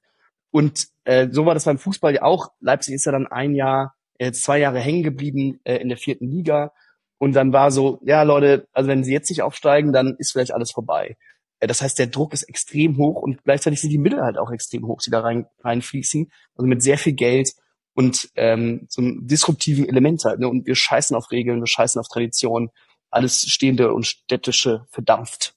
[0.52, 2.52] Und äh, so war das beim Fußball ja auch.
[2.60, 6.28] Leipzig ist ja dann ein Jahr, jetzt zwei Jahre hängen geblieben äh, in der vierten
[6.28, 6.74] Liga
[7.20, 10.54] und dann war so, ja Leute, also wenn sie jetzt nicht aufsteigen, dann ist vielleicht
[10.54, 11.18] alles vorbei.
[11.60, 14.52] Äh, das heißt, der Druck ist extrem hoch und gleichzeitig sind die Mittel halt auch
[14.52, 16.32] extrem hoch, die da rein, reinfließen.
[16.56, 17.52] Also mit sehr viel Geld
[17.94, 20.40] und ähm, so einem disruptiven Element halt.
[20.40, 20.48] Ne?
[20.48, 22.72] Und wir scheißen auf Regeln, wir scheißen auf Tradition.
[23.12, 25.56] Alles Stehende und Städtische verdampft.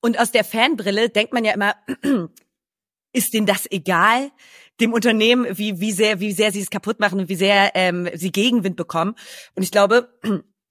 [0.00, 1.74] Und aus der Fanbrille denkt man ja immer,
[3.12, 4.30] ist denen das egal?
[4.80, 8.08] dem Unternehmen, wie, wie sehr, wie sehr sie es kaputt machen und wie sehr ähm,
[8.14, 9.14] sie Gegenwind bekommen.
[9.54, 10.08] Und ich glaube,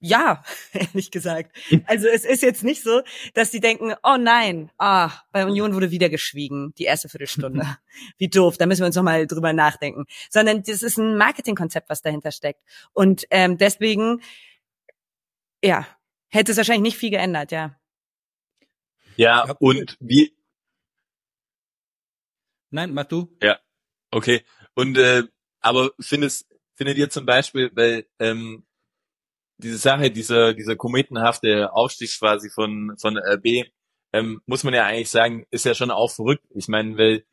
[0.02, 1.56] ja, ehrlich gesagt.
[1.86, 3.02] Also es ist jetzt nicht so,
[3.34, 7.78] dass sie denken, oh nein, ah, bei Union wurde wieder geschwiegen, die erste Viertelstunde.
[8.18, 10.04] Wie doof, da müssen wir uns nochmal drüber nachdenken.
[10.28, 12.60] Sondern das ist ein Marketingkonzept, was dahinter steckt.
[12.92, 14.20] Und ähm, deswegen,
[15.62, 15.86] ja,
[16.28, 17.78] hätte es wahrscheinlich nicht viel geändert, ja.
[19.16, 20.34] Ja, und wie.
[22.70, 23.36] Nein, mach du.
[23.40, 23.60] Ja,
[24.10, 24.42] okay.
[24.74, 25.24] Und äh,
[25.60, 28.64] aber findest, findet ihr zum Beispiel, weil ähm,
[29.62, 33.66] diese Sache, dieser, dieser kometenhafte Aufstieg quasi von, von RB,
[34.12, 36.44] ähm, muss man ja eigentlich sagen, ist ja schon auch verrückt.
[36.54, 37.24] Ich meine, weil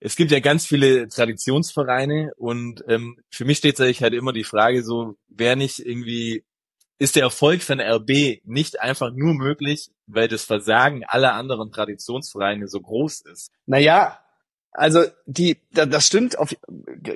[0.00, 4.44] es gibt ja ganz viele Traditionsvereine und ähm, für mich steht sich halt immer die
[4.44, 6.44] Frage so, wer nicht irgendwie,
[6.98, 12.68] ist der Erfolg von RB nicht einfach nur möglich, weil das Versagen aller anderen Traditionsvereine
[12.68, 13.52] so groß ist?
[13.66, 14.20] Naja,
[14.72, 16.54] also die, das stimmt auf,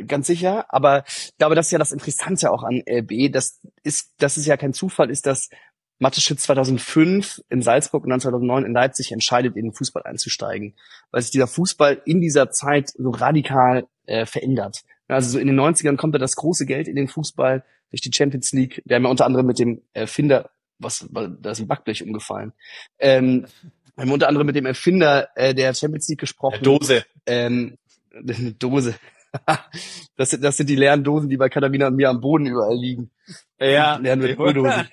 [0.06, 3.32] ganz sicher, aber ich glaube, das ist ja das Interessante auch an LB.
[3.32, 5.48] Das ist, das ist ja kein Zufall, ist, dass
[5.98, 10.74] Mateschitz 2005 in Salzburg und dann 2009 in Leipzig entscheidet, in den Fußball einzusteigen,
[11.12, 14.82] weil sich dieser Fußball in dieser Zeit so radikal äh, verändert.
[15.06, 18.12] Also so in den 90ern kommt da das große Geld in den Fußball durch die
[18.12, 18.82] Champions League.
[18.84, 22.52] Wir haben ja unter anderem mit dem Erfinder, was, da ist ein Backblech umgefallen.
[22.98, 23.46] Ähm,
[23.94, 26.54] wir haben unter anderem mit dem Erfinder äh, der Champions League gesprochen.
[26.54, 27.04] Eine Dose.
[27.26, 27.78] Ähm,
[28.14, 28.94] eine Dose.
[30.16, 32.76] das, sind, das sind die leeren Dosen, die bei Katharina und mir am Boden überall
[32.76, 33.10] liegen.
[33.58, 33.96] Ja.
[33.96, 34.88] Leeren mit Öldosen.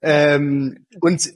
[0.00, 1.28] ähm, und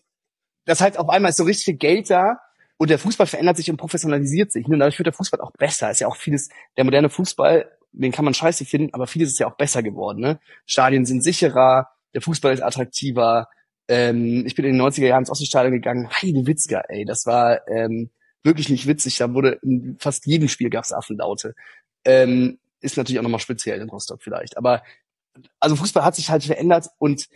[0.64, 2.38] das heißt, auf einmal ist so richtig viel Geld da
[2.76, 4.66] und der Fußball verändert sich und professionalisiert sich.
[4.66, 5.90] Und dadurch wird der Fußball auch besser.
[5.90, 9.38] Ist ja auch vieles, der moderne Fußball, den kann man scheiße finden, aber vieles ist
[9.38, 10.20] ja auch besser geworden.
[10.20, 10.40] Ne?
[10.66, 13.48] Stadien sind sicherer, der Fußball ist attraktiver,
[13.88, 16.08] ähm, ich bin in den 90er Jahren ins Oststadion gegangen.
[16.10, 18.10] Heide Witzka, ey, das war ähm,
[18.42, 19.16] wirklich nicht witzig.
[19.16, 21.54] Da wurde in fast jedem Spiel gab's Affenlaute.
[22.04, 24.56] Ähm, ist natürlich auch nochmal speziell in Rostock vielleicht.
[24.56, 24.82] Aber
[25.60, 27.28] also Fußball hat sich halt verändert und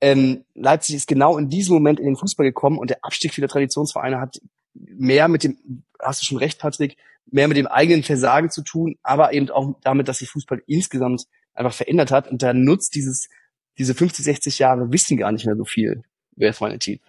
[0.00, 3.48] ähm, Leipzig ist genau in diesem Moment in den Fußball gekommen und der Abstieg vieler
[3.48, 4.40] Traditionsvereine hat
[4.74, 8.96] mehr mit dem, hast du schon recht, Patrick, mehr mit dem eigenen Versagen zu tun,
[9.02, 13.28] aber eben auch damit, dass sich Fußball insgesamt einfach verändert hat und da nutzt dieses
[13.78, 16.02] diese 50, 60 Jahre wissen gar nicht mehr so viel,
[16.36, 17.00] wer ist meine Team.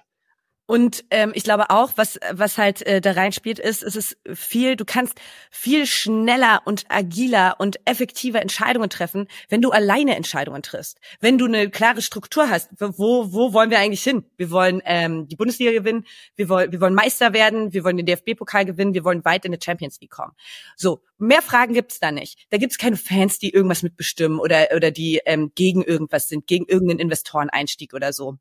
[0.67, 4.75] Und ähm, ich glaube auch, was was halt äh, da reinspielt, ist, es ist viel,
[4.75, 5.19] du kannst
[5.49, 10.99] viel schneller und agiler und effektiver Entscheidungen treffen, wenn du alleine Entscheidungen triffst.
[11.19, 14.23] Wenn du eine klare Struktur hast, wo wo wollen wir eigentlich hin?
[14.37, 18.05] Wir wollen ähm, die Bundesliga gewinnen, wir wollen wir wollen Meister werden, wir wollen den
[18.05, 20.33] DFB-Pokal gewinnen, wir wollen weit in die Champions League kommen.
[20.77, 22.45] So mehr Fragen gibt's da nicht.
[22.49, 26.65] Da gibt's keine Fans, die irgendwas mitbestimmen oder oder die ähm, gegen irgendwas sind, gegen
[26.65, 28.37] irgendeinen Investoreneinstieg oder so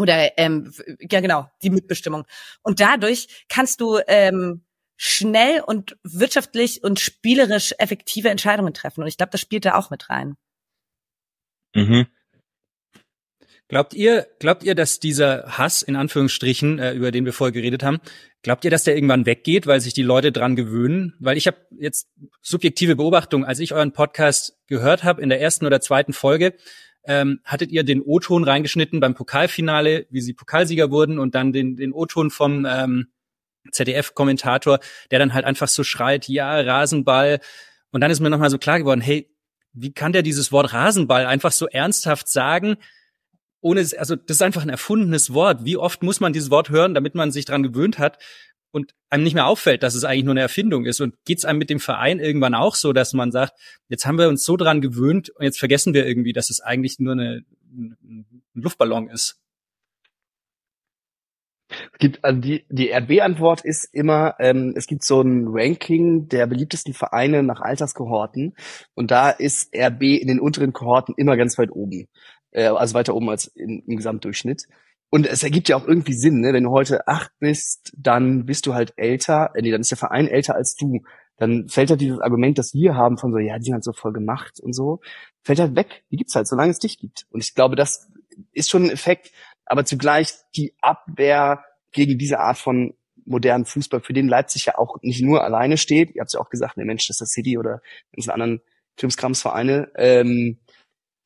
[0.00, 2.24] oder ähm, ja genau die Mitbestimmung
[2.62, 4.64] und dadurch kannst du ähm,
[4.96, 9.90] schnell und wirtschaftlich und spielerisch effektive Entscheidungen treffen und ich glaube das spielt da auch
[9.90, 10.36] mit rein
[11.74, 12.06] mhm.
[13.70, 17.84] Glaubt ihr, glaubt ihr, dass dieser Hass in Anführungsstrichen, äh, über den wir vorher geredet
[17.84, 18.00] haben,
[18.42, 21.14] glaubt ihr, dass der irgendwann weggeht, weil sich die Leute dran gewöhnen?
[21.20, 22.08] Weil ich habe jetzt
[22.42, 26.54] subjektive Beobachtung, als ich euren Podcast gehört habe in der ersten oder zweiten Folge,
[27.04, 31.76] ähm, hattet ihr den O-Ton reingeschnitten beim Pokalfinale, wie sie Pokalsieger wurden und dann den,
[31.76, 33.08] den O-Ton vom, ähm,
[33.70, 37.40] ZDF-Kommentator, der dann halt einfach so schreit, ja, Rasenball.
[37.90, 39.30] Und dann ist mir nochmal so klar geworden, hey,
[39.72, 42.76] wie kann der dieses Wort Rasenball einfach so ernsthaft sagen?
[43.60, 45.64] Ohne, also das ist einfach ein erfundenes Wort.
[45.64, 48.18] Wie oft muss man dieses Wort hören, damit man sich dran gewöhnt hat
[48.72, 51.00] und einem nicht mehr auffällt, dass es eigentlich nur eine Erfindung ist?
[51.00, 53.54] Und geht's einem mit dem Verein irgendwann auch so, dass man sagt,
[53.88, 56.98] jetzt haben wir uns so dran gewöhnt und jetzt vergessen wir irgendwie, dass es eigentlich
[56.98, 59.40] nur eine, ein Luftballon ist?
[61.70, 66.46] Es gibt, also die, die RB-Antwort ist immer, ähm, es gibt so ein Ranking der
[66.46, 68.54] beliebtesten Vereine nach Alterskohorten
[68.94, 72.08] und da ist RB in den unteren Kohorten immer ganz weit oben,
[72.50, 74.66] äh, also weiter oben als im, im Gesamtdurchschnitt.
[75.10, 76.52] Und es ergibt ja auch irgendwie Sinn, ne?
[76.52, 79.98] wenn du heute acht bist, dann bist du halt älter, äh, nee, dann ist der
[79.98, 81.02] Verein älter als du.
[81.36, 83.92] Dann fällt halt dieses Argument, das wir haben von so, ja, die sind halt so
[83.92, 85.00] voll gemacht und so,
[85.42, 86.04] fällt halt weg.
[86.10, 87.26] Die gibt's halt, solange es dich gibt.
[87.30, 88.08] Und ich glaube, das
[88.52, 89.32] ist schon ein Effekt,
[89.64, 92.94] aber zugleich die Abwehr gegen diese Art von
[93.24, 96.50] modernen Fußball, für den Leipzig ja auch nicht nur alleine steht, ihr habt ja auch
[96.50, 97.80] gesagt, in Manchester City oder
[98.12, 98.60] in anderen
[98.96, 100.58] Krimskramsvereine, ähm,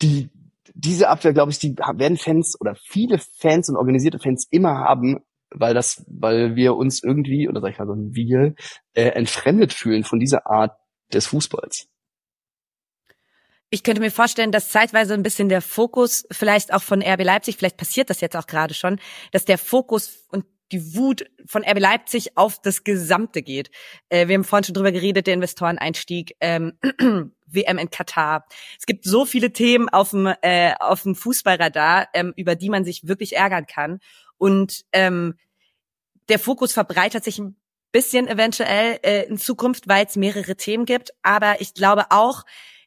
[0.03, 0.31] die,
[0.75, 5.21] diese Abwehr, glaube ich, die werden Fans oder viele Fans und organisierte Fans immer haben,
[5.51, 8.55] weil das, weil wir uns irgendwie, oder sag ich mal so wir,
[8.93, 10.77] äh, entfremdet fühlen von dieser Art
[11.13, 11.89] des Fußballs.
[13.71, 17.57] Ich könnte mir vorstellen, dass zeitweise ein bisschen der Fokus vielleicht auch von RB Leipzig,
[17.57, 19.01] vielleicht passiert das jetzt auch gerade schon,
[19.33, 23.71] dass der Fokus und die Wut von RB Leipzig auf das Gesamte geht.
[24.09, 26.79] Äh, wir haben vorhin schon drüber geredet, der Investoreneinstieg, ähm,
[27.47, 28.47] WM in Katar.
[28.79, 32.85] Es gibt so viele Themen auf dem, äh, auf dem Fußballradar, ähm, über die man
[32.85, 34.01] sich wirklich ärgern kann.
[34.39, 35.35] Und ähm,
[36.29, 37.57] der Fokus verbreitert sich ein
[37.93, 41.13] bisschen eventuell äh, in Zukunft, weil es mehrere Themen gibt.
[41.23, 42.45] Aber ich glaube auch,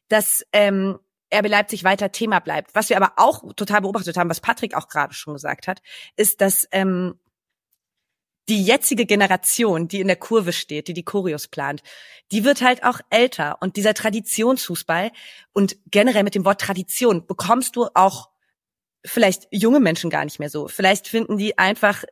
[0.08, 0.98] dass ähm,
[1.32, 2.74] RB Leipzig weiter Thema bleibt.
[2.74, 5.80] Was wir aber auch total beobachtet haben, was Patrick auch gerade schon gesagt hat,
[6.16, 7.18] ist, dass ähm,
[8.48, 11.82] die jetzige Generation, die in der Kurve steht, die die Choreos plant,
[12.32, 13.58] die wird halt auch älter.
[13.60, 15.10] Und dieser Traditionsfußball
[15.52, 18.30] und generell mit dem Wort Tradition bekommst du auch
[19.04, 20.68] vielleicht junge Menschen gar nicht mehr so.
[20.68, 22.04] Vielleicht finden die einfach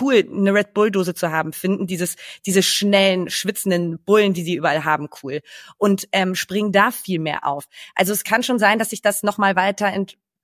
[0.00, 4.54] cool, eine Red Bull Dose zu haben, finden dieses, diese schnellen, schwitzenden Bullen, die sie
[4.54, 5.42] überall haben, cool.
[5.78, 7.68] Und ähm, springen da viel mehr auf.
[7.94, 9.92] Also es kann schon sein, dass sich das nochmal weiter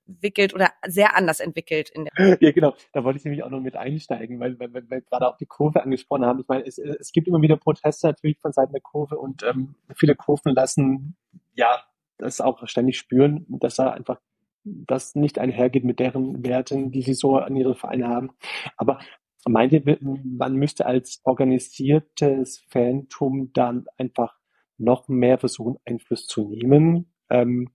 [0.07, 1.89] entwickelt oder sehr anders entwickelt.
[1.89, 2.75] In der ja, genau.
[2.91, 5.45] Da wollte ich nämlich auch noch mit einsteigen, weil, weil, weil wir gerade auch die
[5.45, 6.39] Kurve angesprochen haben.
[6.41, 9.75] Ich meine, es, es gibt immer wieder Proteste natürlich von Seiten der Kurve und ähm,
[9.95, 11.15] viele Kurven lassen
[11.53, 11.83] ja
[12.17, 14.19] das auch ständig spüren, dass da einfach
[14.63, 18.31] das nicht einhergeht mit deren Werten, die sie so an ihre Vereine haben.
[18.77, 18.99] Aber
[19.45, 24.37] Meint ihr, man müsste als organisiertes Fantum dann einfach
[24.77, 27.69] noch mehr versuchen, Einfluss zu nehmen, ähm,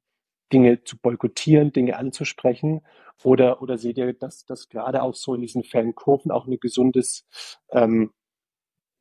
[0.52, 2.82] Dinge zu boykottieren, Dinge anzusprechen?
[3.24, 7.26] Oder, oder seht ihr, dass, dass gerade auch so in diesen Fankurven auch eine gesundes,
[7.72, 8.12] ähm,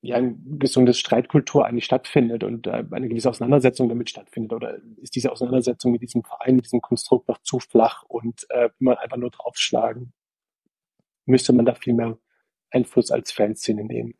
[0.01, 4.53] ja, ein gesundes Streitkultur eigentlich stattfindet und äh, eine gewisse Auseinandersetzung damit stattfindet?
[4.53, 8.69] Oder ist diese Auseinandersetzung mit diesem Verein, mit diesem Konstrukt noch zu flach und äh,
[8.79, 10.13] immer einfach nur draufschlagen?
[11.25, 12.17] Müsste man da viel mehr
[12.71, 14.15] Einfluss als Fanszene nehmen.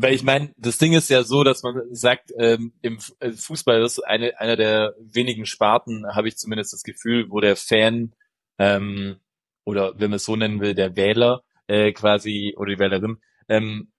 [0.00, 3.82] Weil ich meine, das Ding ist ja so, dass man sagt, ähm, im äh, Fußball
[3.82, 8.14] ist eine, einer der wenigen Sparten, habe ich zumindest das Gefühl, wo der Fan
[8.58, 9.16] ähm,
[9.64, 13.90] oder wenn man es so nennen will, der Wähler äh, quasi oder die Wählerin ähm,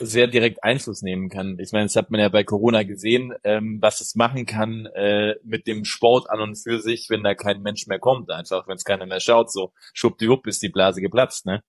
[0.00, 1.56] sehr direkt Einfluss nehmen kann.
[1.60, 5.36] Ich meine, das hat man ja bei Corona gesehen, ähm, was es machen kann äh,
[5.44, 8.76] mit dem Sport an und für sich, wenn da kein Mensch mehr kommt, einfach, wenn
[8.76, 11.62] es keiner mehr schaut, so schwuppdiwupp ist die Blase geplatzt, ne?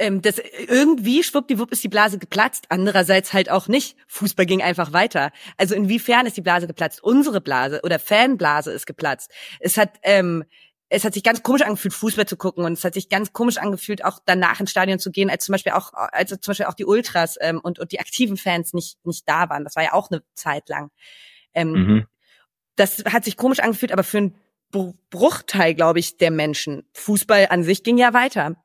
[0.00, 3.96] Ähm, das irgendwie schwuppdiwupp ist die Blase geplatzt, andererseits halt auch nicht.
[4.08, 5.30] Fußball ging einfach weiter.
[5.56, 7.02] Also inwiefern ist die Blase geplatzt?
[7.02, 9.30] Unsere Blase oder Fanblase ist geplatzt.
[9.60, 10.44] Es hat ähm,
[10.92, 13.58] es hat sich ganz komisch angefühlt, Fußball zu gucken und es hat sich ganz komisch
[13.58, 16.74] angefühlt, auch danach ins Stadion zu gehen, als zum Beispiel auch, als zum Beispiel auch
[16.74, 19.62] die Ultras ähm, und, und die aktiven Fans nicht nicht da waren.
[19.62, 20.90] Das war ja auch eine Zeit lang.
[21.54, 22.06] Ähm, mhm.
[22.74, 24.34] Das hat sich komisch angefühlt, aber für einen
[25.10, 26.88] Bruchteil, glaube ich, der Menschen.
[26.94, 28.56] Fußball an sich ging ja weiter.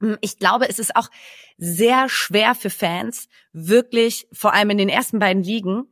[0.00, 1.08] Hm, ich glaube, es ist auch
[1.56, 5.84] sehr schwer für Fans, wirklich, vor allem in den ersten beiden Ligen,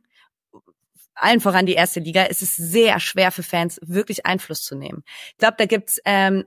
[1.15, 5.03] allen voran die erste Liga, ist es sehr schwer für Fans, wirklich Einfluss zu nehmen.
[5.31, 6.45] Ich glaube, da gibt's ähm,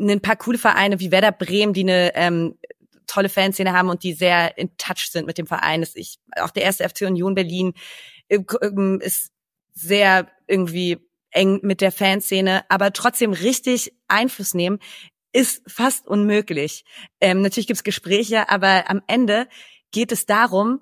[0.00, 2.58] ein paar coole Vereine wie Werder Bremen, die eine ähm,
[3.06, 5.80] tolle Fanszene haben und die sehr in Touch sind mit dem Verein.
[5.80, 7.74] Das ich, auch der erste FC Union Berlin
[8.28, 9.32] äh, ähm, ist
[9.72, 10.98] sehr irgendwie
[11.30, 14.78] eng mit der Fanszene, aber trotzdem richtig Einfluss nehmen
[15.34, 16.84] ist fast unmöglich.
[17.20, 19.48] Ähm, natürlich gibt's Gespräche, aber am Ende
[19.90, 20.80] geht es darum,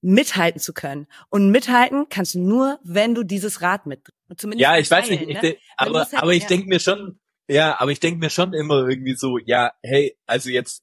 [0.00, 1.06] mithalten zu können.
[1.30, 4.08] Und mithalten kannst du nur, wenn du dieses Rad mit.
[4.36, 5.56] Zumindest ja, ich weiß nicht, ich ne?
[5.76, 6.48] aber, halt, aber ich ja.
[6.48, 10.50] denke mir schon, ja, aber ich denke mir schon immer irgendwie so, ja, hey, also
[10.50, 10.82] jetzt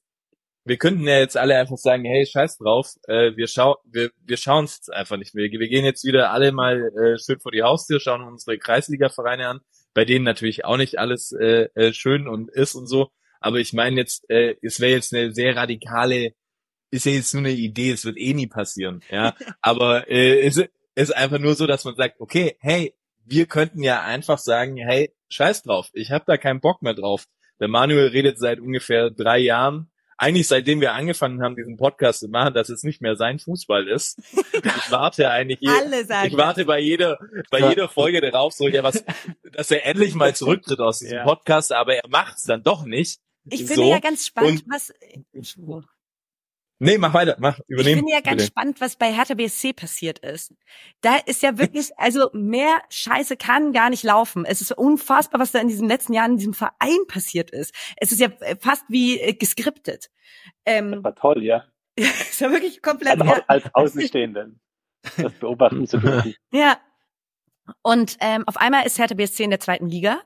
[0.66, 4.36] wir könnten ja jetzt alle einfach sagen, hey, scheiß drauf, äh, wir, schau wir, wir
[4.36, 5.48] schauen es jetzt einfach nicht mehr.
[5.48, 9.60] Wir gehen jetzt wieder alle mal äh, schön vor die Haustür, schauen unsere Kreisliga-Vereine an,
[9.96, 13.10] bei denen natürlich auch nicht alles äh, äh, schön und ist und so.
[13.40, 16.34] Aber ich meine jetzt, äh, es wäre jetzt eine sehr radikale,
[16.90, 19.34] ist ja jetzt nur eine Idee, es wird eh nie passieren, ja.
[19.62, 20.62] Aber äh, es
[20.94, 25.14] ist einfach nur so, dass man sagt, okay, hey, wir könnten ja einfach sagen, hey,
[25.30, 27.24] scheiß drauf, ich habe da keinen Bock mehr drauf.
[27.58, 32.28] Der Manuel redet seit ungefähr drei Jahren eigentlich seitdem wir angefangen haben, diesen Podcast zu
[32.28, 34.20] machen, dass es nicht mehr sein Fußball ist.
[34.56, 35.70] Ich warte eigentlich, je,
[36.26, 37.18] ich warte bei jeder,
[37.50, 37.70] bei ja.
[37.70, 39.04] jeder Folge darauf, so, ja, was,
[39.52, 41.24] dass er endlich mal zurücktritt aus diesem ja.
[41.24, 43.20] Podcast, aber er macht es dann doch nicht.
[43.44, 43.90] Ich finde so.
[43.90, 44.92] ja ganz spannend, Und, was,
[46.78, 47.98] Nee, mach weiter, mach, übernehmen.
[47.98, 48.46] Ich finde ja ganz bitte.
[48.46, 50.54] spannend, was bei Hertha BSC passiert ist.
[51.00, 54.44] Da ist ja wirklich, also mehr Scheiße kann gar nicht laufen.
[54.44, 57.74] Es ist unfassbar, was da in diesen letzten Jahren in diesem Verein passiert ist.
[57.96, 58.28] Es ist ja
[58.60, 60.10] fast wie äh, geskriptet.
[60.66, 61.64] Ähm, das war toll, ja.
[61.96, 63.22] ist ja wirklich komplett.
[63.22, 64.60] Als, als Außenstehenden
[65.16, 66.34] das beobachten zu dürfen.
[66.52, 66.78] Ja.
[67.82, 70.20] Und ähm, auf einmal ist Hertha BSC in der zweiten Liga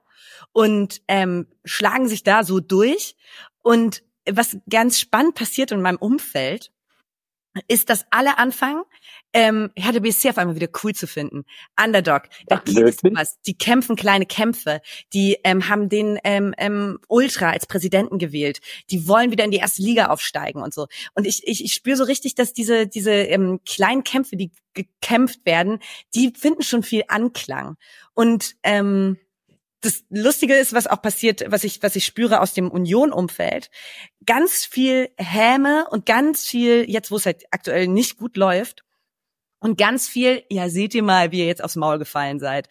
[0.52, 3.16] und ähm, schlagen sich da so durch
[3.62, 4.02] und
[4.36, 6.70] was ganz spannend passiert in meinem Umfeld,
[7.66, 8.84] ist, dass alle anfangen,
[9.32, 11.44] ähm, Hertha BSC auf einmal wieder cool zu finden.
[11.82, 13.40] Underdog, da gibt es was.
[13.42, 14.80] Die kämpfen kleine Kämpfe.
[15.12, 18.60] Die ähm, haben den ähm, ähm, Ultra als Präsidenten gewählt.
[18.90, 20.86] Die wollen wieder in die erste Liga aufsteigen und so.
[21.14, 25.44] Und ich, ich, ich spüre so richtig, dass diese, diese ähm, kleinen Kämpfe, die gekämpft
[25.44, 25.80] werden,
[26.14, 27.76] die finden schon viel Anklang.
[28.14, 29.18] Und ähm,
[29.80, 33.70] das Lustige ist, was auch passiert, was ich, was ich spüre aus dem Union-Umfeld.
[34.26, 38.84] Ganz viel Häme und ganz viel, jetzt wo es halt aktuell nicht gut läuft,
[39.62, 42.70] und ganz viel, ja, seht ihr mal, wie ihr jetzt aufs Maul gefallen seid.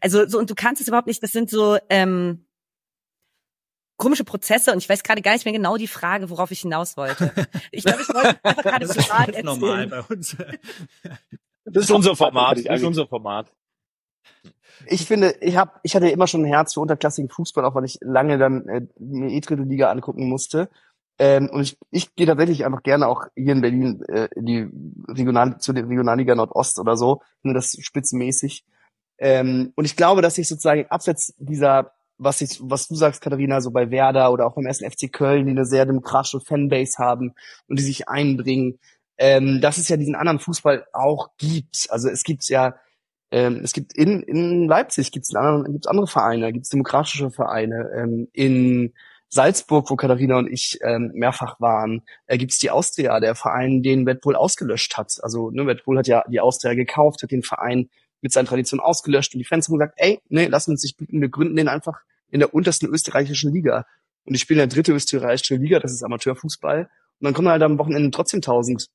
[0.00, 2.46] Also, so, und du kannst es überhaupt nicht, das sind so, ähm,
[3.96, 6.96] komische Prozesse und ich weiß gerade gar nicht mehr genau die Frage, worauf ich hinaus
[6.96, 7.32] wollte.
[7.70, 10.36] Ich glaube, ich wollte einfach gerade das ist normal bei uns.
[11.64, 12.58] Das ist unser Format.
[12.64, 13.52] Das ist unser Format.
[14.86, 17.84] Ich finde, ich habe, ich hatte immer schon ein Herz für unterklassigen Fußball, auch weil
[17.84, 20.68] ich lange dann äh, mir e dritte Liga angucken musste.
[21.18, 24.68] Ähm, und ich, ich gehe tatsächlich einfach gerne auch hier in Berlin äh, die
[25.06, 28.64] Regional, zu der Regionalliga Nordost oder so, finde das spitzenmäßig.
[29.18, 33.60] Ähm, und ich glaube, dass ich sozusagen abseits dieser, was ich, was du sagst, Katharina,
[33.60, 37.34] so bei Werder oder auch beim ersten FC Köln, die eine sehr demokratische Fanbase haben
[37.68, 38.78] und die sich einbringen,
[39.18, 41.88] ähm, dass es ja diesen anderen Fußball auch gibt.
[41.90, 42.76] Also es gibt ja
[43.30, 47.90] ähm, es gibt in, in Leipzig gibt's andere, gibt's andere Vereine, gibt's demokratische Vereine.
[47.96, 48.92] Ähm, in
[49.28, 54.04] Salzburg, wo Katharina und ich ähm, mehrfach waren, äh, gibt's die Austria, der Verein, den
[54.20, 55.18] Bull ausgelöscht hat.
[55.22, 57.88] Also ne, Bull hat ja die Austria gekauft, hat den Verein
[58.20, 61.20] mit seinen Traditionen ausgelöscht und die Fans haben gesagt, ey, nee, lass uns nicht bieten,
[61.20, 63.86] wir gründen den einfach in der untersten österreichischen Liga.
[64.24, 66.80] Und die spielen in der dritte österreichische Liga, das ist Amateurfußball.
[66.80, 68.88] Und dann kommen halt am Wochenende trotzdem tausend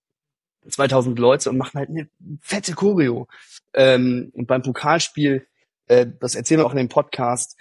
[0.67, 2.10] 2000 Leute und machen halt eine
[2.41, 3.28] fette Choreo.
[3.73, 5.47] Ähm, und beim Pokalspiel,
[5.88, 7.58] äh, das erzählen wir auch in dem Podcast,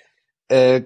[0.48, 0.82] äh,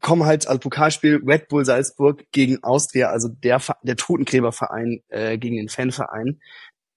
[0.00, 5.56] kommen halt als Pokalspiel Red Bull Salzburg gegen Austria, also der, der Totengräberverein äh, gegen
[5.56, 6.40] den Fanverein,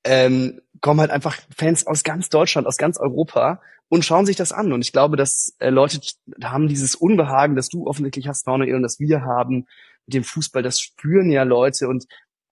[0.04, 4.52] ähm, kommen halt einfach Fans aus ganz Deutschland, aus ganz Europa und schauen sich das
[4.52, 4.74] an.
[4.74, 6.00] Und ich glaube, dass äh, Leute
[6.43, 9.67] haben dieses Unbehagen, das du offensichtlich hast, Manuel, und das wir haben
[10.06, 11.88] mit dem Fußball, das spüren ja Leute.
[11.88, 12.06] Und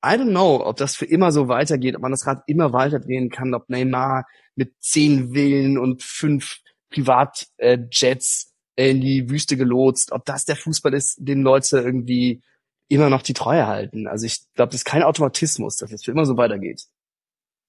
[0.04, 3.00] I don't know, ob das für immer so weitergeht, ob man das Rad immer weiter
[3.00, 6.60] drehen kann, ob Neymar mit zehn Villen und fünf
[6.90, 12.42] Privatjets äh, in die Wüste gelotst, ob das der Fußball ist, den Leute irgendwie
[12.88, 14.08] immer noch die Treue halten.
[14.08, 16.86] Also ich glaube, das ist kein Automatismus, dass es für immer so weitergeht.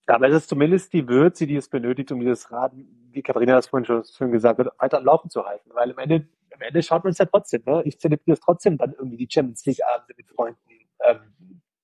[0.08, 3.54] Ja, aber es ist zumindest die Würze, die es benötigt, um dieses Rad, wie Katharina
[3.54, 5.70] das vorhin schon schön gesagt hat, weiter am Laufen zu halten.
[5.74, 7.62] Weil am Ende, am Ende schaut man es ja trotzdem.
[7.66, 7.82] Ne?
[7.84, 10.58] Ich zelebriere es trotzdem dann irgendwie die Champions League Abende mit Freunden.
[11.06, 11.20] Ähm,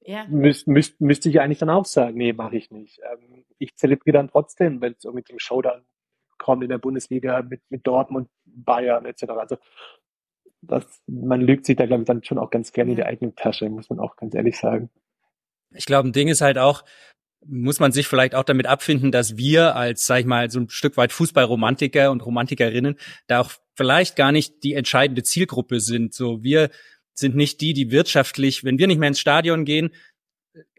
[0.06, 0.24] ja.
[0.28, 3.00] müsste müsst, müsste ich eigentlich dann auch sagen, nee, mache ich nicht.
[3.12, 5.84] Ähm, ich zelebriere dann trotzdem, wenn es irgendwie zum Showdown
[6.38, 9.24] kommt in der Bundesliga mit, mit Dortmund, Bayern etc.
[9.30, 9.56] Also
[10.62, 13.34] das, man lügt sich da, glaube ich, dann schon auch ganz gerne in die eigene
[13.34, 14.90] Tasche, muss man auch ganz ehrlich sagen.
[15.70, 16.84] Ich glaube, ein Ding ist halt auch,
[17.44, 20.68] muss man sich vielleicht auch damit abfinden, dass wir als, sag ich mal, so ein
[20.68, 26.14] Stück weit Fußballromantiker und Romantikerinnen da auch vielleicht gar nicht die entscheidende Zielgruppe sind.
[26.14, 26.70] So wir
[27.18, 29.90] sind nicht die, die wirtschaftlich, wenn wir nicht mehr ins Stadion gehen,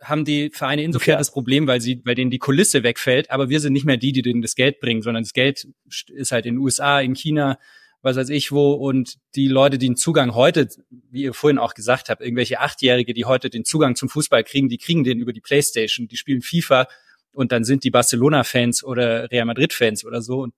[0.01, 1.17] haben die Vereine insofern ja.
[1.17, 4.11] das Problem, weil sie, weil denen die Kulisse wegfällt, aber wir sind nicht mehr die,
[4.11, 5.67] die denen das Geld bringen, sondern das Geld
[6.07, 7.59] ist halt in den USA, in China,
[8.01, 11.73] was weiß ich wo, und die Leute, die den Zugang heute, wie ihr vorhin auch
[11.73, 15.33] gesagt habt, irgendwelche Achtjährige, die heute den Zugang zum Fußball kriegen, die kriegen den über
[15.33, 16.88] die Playstation, die spielen FIFA
[17.33, 20.41] und dann sind die Barcelona-Fans oder Real Madrid-Fans oder so.
[20.41, 20.55] Und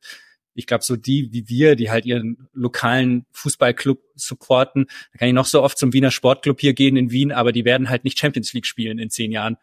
[0.60, 5.34] Ich glaube, so die wie wir, die halt ihren lokalen Fußballclub supporten, da kann ich
[5.34, 8.20] noch so oft zum Wiener Sportclub hier gehen in Wien, aber die werden halt nicht
[8.20, 9.58] Champions League spielen in zehn Jahren.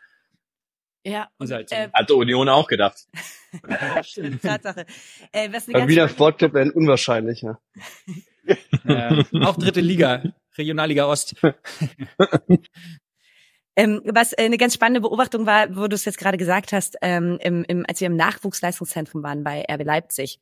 [1.05, 1.29] Ja.
[1.39, 1.77] Und halt so.
[1.77, 3.07] Äh, Hat die Union auch gedacht.
[4.43, 4.87] Tatsache.
[5.31, 7.59] Äh, was eine Beim ganz Wiener spannende- Sportclub wären unwahrscheinlich, ja.
[8.85, 10.25] äh, auch dritte Liga,
[10.59, 11.37] Regionalliga Ost.
[13.79, 16.97] Ähm, was äh, eine ganz spannende Beobachtung war, wo du es jetzt gerade gesagt hast,
[17.03, 20.41] ähm, im, im, als wir im Nachwuchsleistungszentrum waren bei RB Leipzig,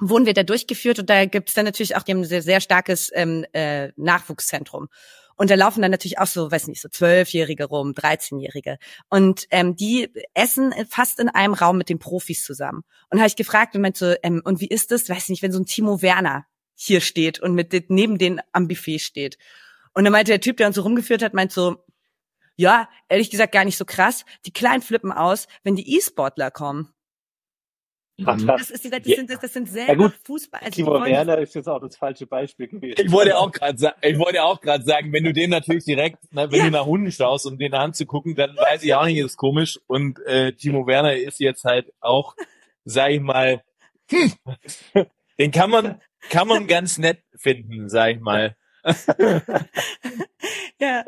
[0.00, 2.60] wurden wir da durchgeführt und da gibt's dann natürlich auch, die haben ein sehr, sehr
[2.60, 4.88] starkes ähm, äh, Nachwuchszentrum.
[5.36, 8.78] Und da laufen dann natürlich auch so, weiß nicht, so Zwölfjährige rum, 13-Jährige.
[9.08, 12.82] Und ähm, die essen fast in einem Raum mit den Profis zusammen.
[13.10, 15.52] Und habe ich gefragt und meinte so, ähm, und wie ist das, weiß nicht, wenn
[15.52, 19.38] so ein Timo Werner hier steht und mit neben denen am Buffet steht.
[19.92, 21.84] Und dann meinte der Typ, der uns so rumgeführt hat, meint so,
[22.56, 24.24] ja, ehrlich gesagt gar nicht so krass.
[24.46, 26.92] Die Kleinen flippen aus, wenn die E-Sportler kommen.
[28.24, 28.68] Ach, krass.
[28.68, 30.12] Das, ist, das, sind, das sind selber Ja, gut.
[30.24, 30.60] Fußball.
[30.60, 32.94] Also die Timo Werner ist jetzt auch das falsche Beispiel gewesen.
[33.04, 36.18] Ich wollte auch gerade sagen, ich wollte auch gerade sagen, wenn du dem natürlich direkt,
[36.30, 36.64] na, wenn Ja.
[36.66, 39.80] du nach Hunden schaust, um den anzugucken, dann weiß ich auch nicht, ist komisch.
[39.88, 42.36] Und äh, Timo Werner ist jetzt halt auch,
[42.84, 43.62] sag ich mal,
[44.10, 44.32] hm,
[45.38, 46.00] den kann man,
[46.30, 48.56] kann man ganz nett finden, sag ich mal.
[50.80, 51.04] Ja,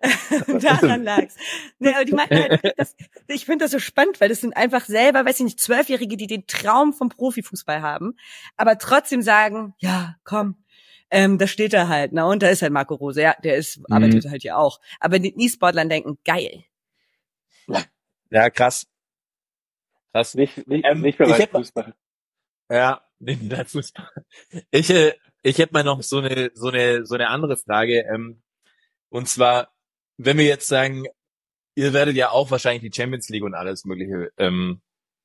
[0.60, 1.36] daran lag's.
[1.78, 2.96] Nee, aber die meinten halt, das,
[3.34, 6.26] ich finde das so spannend, weil das sind einfach selber, weiß ich nicht, Zwölfjährige, die
[6.26, 8.16] den Traum vom Profifußball haben,
[8.56, 10.64] aber trotzdem sagen, ja, komm,
[11.10, 13.80] ähm, da steht er halt, na und da ist halt Marco Rose, ja, der ist,
[13.90, 14.80] arbeitet halt hier auch.
[15.00, 16.64] Aber die E-Sportlern denken, geil.
[18.30, 18.86] Ja, krass.
[20.12, 20.34] Krass.
[20.34, 21.94] Nicht, nicht, Ähm, nicht mehr hätte- Fußball.
[22.70, 24.08] Ja, neben der Fußball.
[24.70, 25.12] Ich, äh,
[25.42, 28.00] ich hätte mal noch so eine, so eine, so eine andere Frage.
[28.12, 28.42] Ähm,
[29.10, 29.72] und zwar,
[30.16, 31.04] wenn wir jetzt sagen,
[31.74, 34.80] ihr werdet ja auch wahrscheinlich die Champions League und alles Mögliche ähm,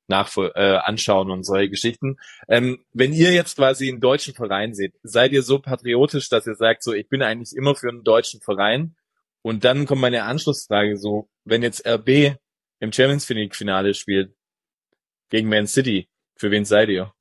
[0.08, 2.16] nachvoll äh, anschauen und solche Geschichten.
[2.48, 6.56] Ähm, wenn ihr jetzt quasi einen deutschen Verein seht, seid ihr so patriotisch, dass ihr
[6.56, 8.96] sagt, so ich bin eigentlich immer für einen deutschen Verein?
[9.42, 12.36] Und dann kommt meine Anschlussfrage so, wenn jetzt RB
[12.80, 14.34] im Champions League Finale spielt
[15.30, 17.14] gegen Man City, für wen seid ihr?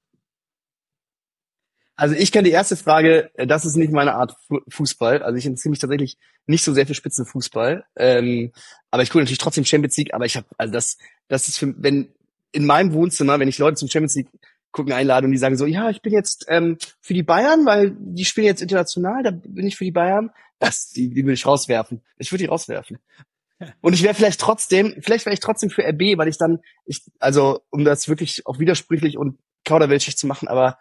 [2.00, 5.22] Also ich kenne die erste Frage, äh, das ist nicht meine Art Fu- Fußball.
[5.22, 7.84] Also ich interessiere mich tatsächlich nicht so sehr für Spitzenfußball.
[7.98, 8.54] Ähm,
[8.90, 10.98] aber ich gucke natürlich trotzdem Champions League, aber ich habe, also das,
[11.28, 12.14] das ist für, wenn
[12.54, 14.30] in meinem Wohnzimmer, wenn ich Leute zum Champions League
[14.72, 17.96] gucken einlade und die sagen so, ja, ich bin jetzt ähm, für die Bayern, weil
[18.00, 20.32] die spielen jetzt international, da bin ich für die Bayern.
[20.58, 22.02] Das, die, die würde ich rauswerfen.
[22.18, 22.98] Ich würde die rauswerfen.
[23.82, 27.02] Und ich wäre vielleicht trotzdem, vielleicht wäre ich trotzdem für RB, weil ich dann, ich,
[27.20, 30.78] also um das wirklich auch widersprüchlich und kauderwelschig zu machen, aber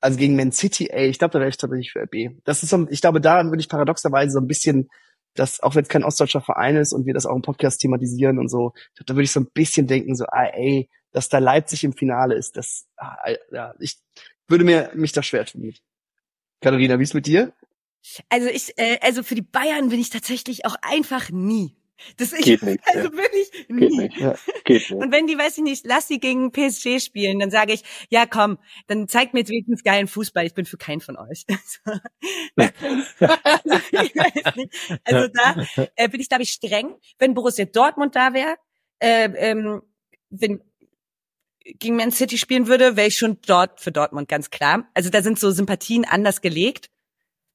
[0.00, 2.42] also gegen Man City, ey, ich glaube, da wäre ich tatsächlich für RB.
[2.44, 4.88] Das ist so, ich glaube, daran würde ich paradoxerweise so ein bisschen,
[5.34, 8.38] dass auch wenn es kein ostdeutscher Verein ist und wir das auch im Podcast thematisieren
[8.38, 8.72] und so,
[9.06, 12.34] da würde ich so ein bisschen denken, so, ah, ey, dass da Leipzig im Finale
[12.34, 13.16] ist, das, ah,
[13.52, 13.98] ja, ich
[14.48, 15.74] würde mir mich da schwer tun.
[16.60, 17.52] Katharina, wie ist mit dir?
[18.28, 21.76] Also ich, äh, also für die Bayern bin ich tatsächlich auch einfach nie.
[22.16, 23.12] Das ich, Geht nicht, also ja.
[23.12, 23.96] wirklich Geht nie.
[23.96, 24.16] nicht.
[24.18, 24.34] Ja,
[24.64, 24.92] geht nicht.
[24.92, 28.26] Und wenn die, weiß ich nicht, lass sie gegen PSG spielen, dann sage ich, ja
[28.26, 30.46] komm, dann zeigt mir jetzt wenigstens geilen Fußball.
[30.46, 31.44] Ich bin für keinen von euch.
[32.56, 32.68] ich
[34.16, 35.00] weiß nicht.
[35.04, 36.94] Also da äh, bin ich, glaube ich, streng.
[37.18, 38.56] Wenn Borussia Dortmund da wäre,
[39.00, 39.82] äh, ähm,
[40.30, 40.62] wenn
[41.64, 44.88] gegen Man City spielen würde, wäre ich schon dort für Dortmund, ganz klar.
[44.94, 46.90] Also da sind so Sympathien anders gelegt.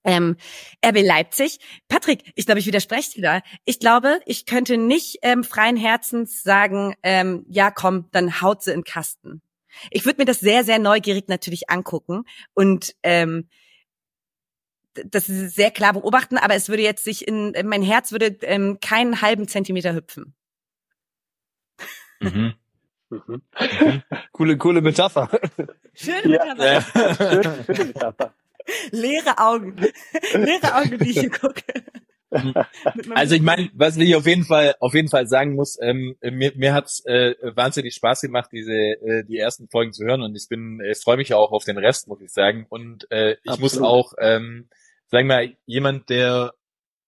[0.06, 0.38] Ähm,
[0.86, 1.60] RB Leipzig.
[1.90, 3.42] Patrick, ich glaube, ich widerspreche dir da.
[3.66, 8.72] Ich glaube, ich könnte nicht ähm, freien Herzens sagen, ähm, ja komm, dann haut sie
[8.72, 9.42] in den Kasten.
[9.92, 13.50] Ich würde mir das sehr, sehr neugierig natürlich angucken und ähm,
[14.94, 18.80] das ist sehr klar beobachten, aber es würde jetzt sich in, mein Herz würde ähm,
[18.80, 20.34] keinen halben Zentimeter hüpfen.
[22.22, 22.54] Mhm.
[23.10, 23.42] Mhm.
[24.32, 25.30] Coole, coole Metapher.
[25.94, 26.56] Schöne Ja.
[26.56, 27.16] Metapher.
[27.16, 28.34] Schön, schöne Metapher.
[28.92, 29.76] Leere Augen.
[30.34, 31.64] Leere Augen, die ich hier gucke.
[33.14, 36.52] Also ich meine, was ich auf jeden Fall auf jeden Fall sagen muss, ähm, mir,
[36.56, 40.48] mir hat's äh, wahnsinnig Spaß gemacht, diese äh, die ersten Folgen zu hören und ich
[40.50, 42.66] bin, ich freue mich auch auf den Rest, muss ich sagen.
[42.70, 43.88] Und äh, ich muss Absolut.
[43.88, 44.70] auch, ähm,
[45.08, 46.54] sagen wir mal, jemand, der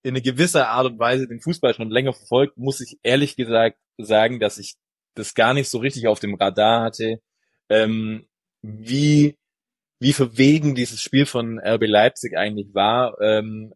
[0.03, 3.77] in eine gewisse Art und Weise den Fußball schon länger verfolgt, muss ich ehrlich gesagt
[3.97, 4.75] sagen, dass ich
[5.15, 7.19] das gar nicht so richtig auf dem Radar hatte,
[7.69, 8.27] ähm,
[8.61, 9.35] wie
[9.99, 13.19] wie verwegen dieses Spiel von RB Leipzig eigentlich war.
[13.21, 13.73] Ähm,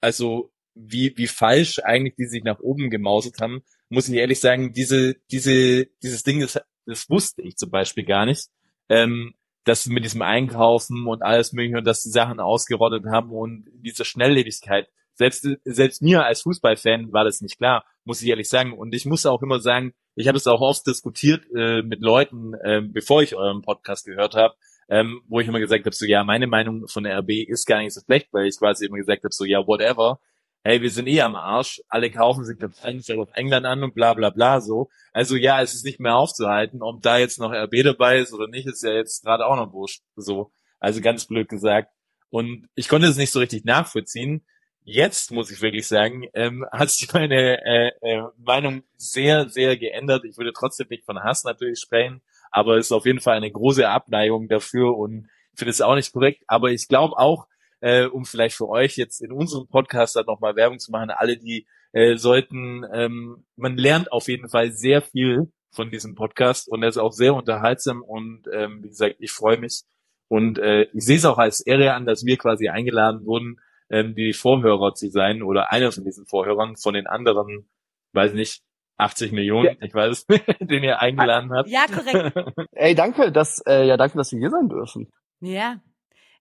[0.00, 4.72] also wie, wie falsch eigentlich die sich nach oben gemausert haben, muss ich ehrlich sagen,
[4.72, 8.48] diese, diese, dieses Ding, das, das wusste ich zum Beispiel gar nicht.
[8.88, 9.34] Ähm,
[9.68, 14.04] dass mit diesem Einkaufen und alles mögliche und dass die Sachen ausgerottet haben und diese
[14.04, 14.88] Schnelllebigkeit.
[15.14, 18.72] Selbst, selbst mir als Fußballfan war das nicht klar, muss ich ehrlich sagen.
[18.72, 22.54] Und ich muss auch immer sagen, ich habe es auch oft diskutiert äh, mit Leuten,
[22.54, 24.54] äh, bevor ich euren Podcast gehört habe,
[24.88, 27.78] ähm, wo ich immer gesagt habe, so ja, meine Meinung von der RB ist gar
[27.78, 30.20] nicht so schlecht, weil ich quasi immer gesagt habe, so ja, whatever,
[30.64, 34.14] hey, wir sind eh am Arsch, alle kaufen sich eigentlich auf England an und bla
[34.14, 34.88] bla bla so.
[35.12, 38.48] Also ja, es ist nicht mehr aufzuhalten, ob da jetzt noch RB dabei ist oder
[38.48, 40.02] nicht, ist ja jetzt gerade auch noch wurscht.
[40.16, 41.92] So, also ganz blöd gesagt.
[42.30, 44.44] Und ich konnte es nicht so richtig nachvollziehen.
[44.84, 50.24] Jetzt muss ich wirklich sagen, ähm, hat sich meine äh, äh, Meinung sehr, sehr geändert.
[50.24, 52.20] Ich würde trotzdem nicht von Hass natürlich sprechen,
[52.50, 56.12] aber es ist auf jeden Fall eine große Abneigung dafür und finde es auch nicht
[56.12, 56.42] korrekt.
[56.46, 57.46] Aber ich glaube auch,
[57.80, 61.36] äh, um vielleicht für euch jetzt in unserem Podcast dann nochmal Werbung zu machen, alle,
[61.36, 66.82] die äh, sollten, ähm, man lernt auf jeden Fall sehr viel von diesem Podcast und
[66.82, 69.82] er ist auch sehr unterhaltsam und ähm, wie gesagt, ich freue mich
[70.28, 74.14] und äh, ich sehe es auch als Ehre an, dass wir quasi eingeladen wurden, ähm,
[74.14, 77.68] die Vorhörer zu sein oder einer von diesen Vorhörern von den anderen,
[78.12, 78.62] weiß nicht,
[78.98, 80.26] 80 Millionen, ich weiß,
[80.60, 81.68] den ihr eingeladen habt.
[81.68, 82.36] Ja, korrekt.
[82.72, 85.10] Ey, danke, dass, äh, ja, danke, dass wir hier sein dürfen.
[85.40, 85.80] Ja,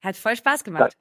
[0.02, 0.94] hat voll Spaß gemacht.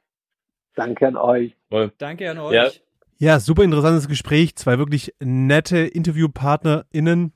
[0.74, 1.56] Danke an euch.
[1.98, 2.54] Danke an euch.
[2.54, 2.70] Ja.
[3.18, 4.56] Ja, super interessantes Gespräch.
[4.56, 7.32] Zwei wirklich nette InterviewpartnerInnen.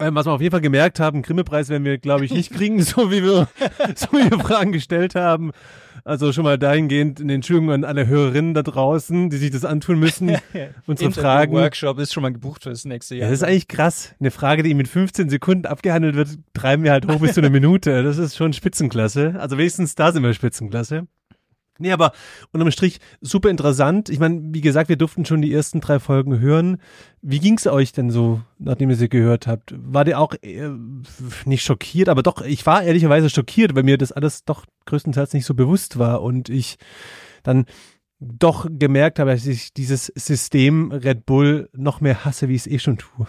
[0.00, 2.80] Ähm, was wir auf jeden Fall gemerkt haben, Grimme-Preis werden wir, glaube ich, nicht kriegen,
[2.82, 3.48] so wie wir,
[3.96, 5.50] so wie wir Fragen gestellt haben.
[6.04, 9.98] Also schon mal dahingehend eine Entschuldigung an alle Hörerinnen da draußen, die sich das antun
[9.98, 10.36] müssen,
[10.86, 11.52] unsere Fragen.
[11.52, 13.30] Workshop ist schon mal gebucht für das nächste Ja, Jahr.
[13.30, 14.14] das ist eigentlich krass.
[14.20, 17.50] Eine Frage, die mit 15 Sekunden abgehandelt wird, treiben wir halt hoch bis zu einer
[17.60, 18.02] Minute.
[18.04, 19.34] Das ist schon Spitzenklasse.
[19.38, 21.08] Also wenigstens da sind wir Spitzenklasse.
[21.78, 22.12] Nee, aber
[22.52, 24.08] unterm Strich super interessant.
[24.08, 26.78] Ich meine, wie gesagt, wir durften schon die ersten drei Folgen hören.
[27.22, 29.74] Wie ging's euch denn so, nachdem ihr sie gehört habt?
[29.76, 30.70] War ihr auch äh,
[31.44, 35.46] nicht schockiert, aber doch, ich war ehrlicherweise schockiert, weil mir das alles doch größtenteils nicht
[35.46, 36.78] so bewusst war und ich
[37.42, 37.66] dann
[38.20, 42.66] doch gemerkt habe, dass ich dieses System Red Bull noch mehr hasse, wie ich es
[42.66, 43.26] eh schon tue.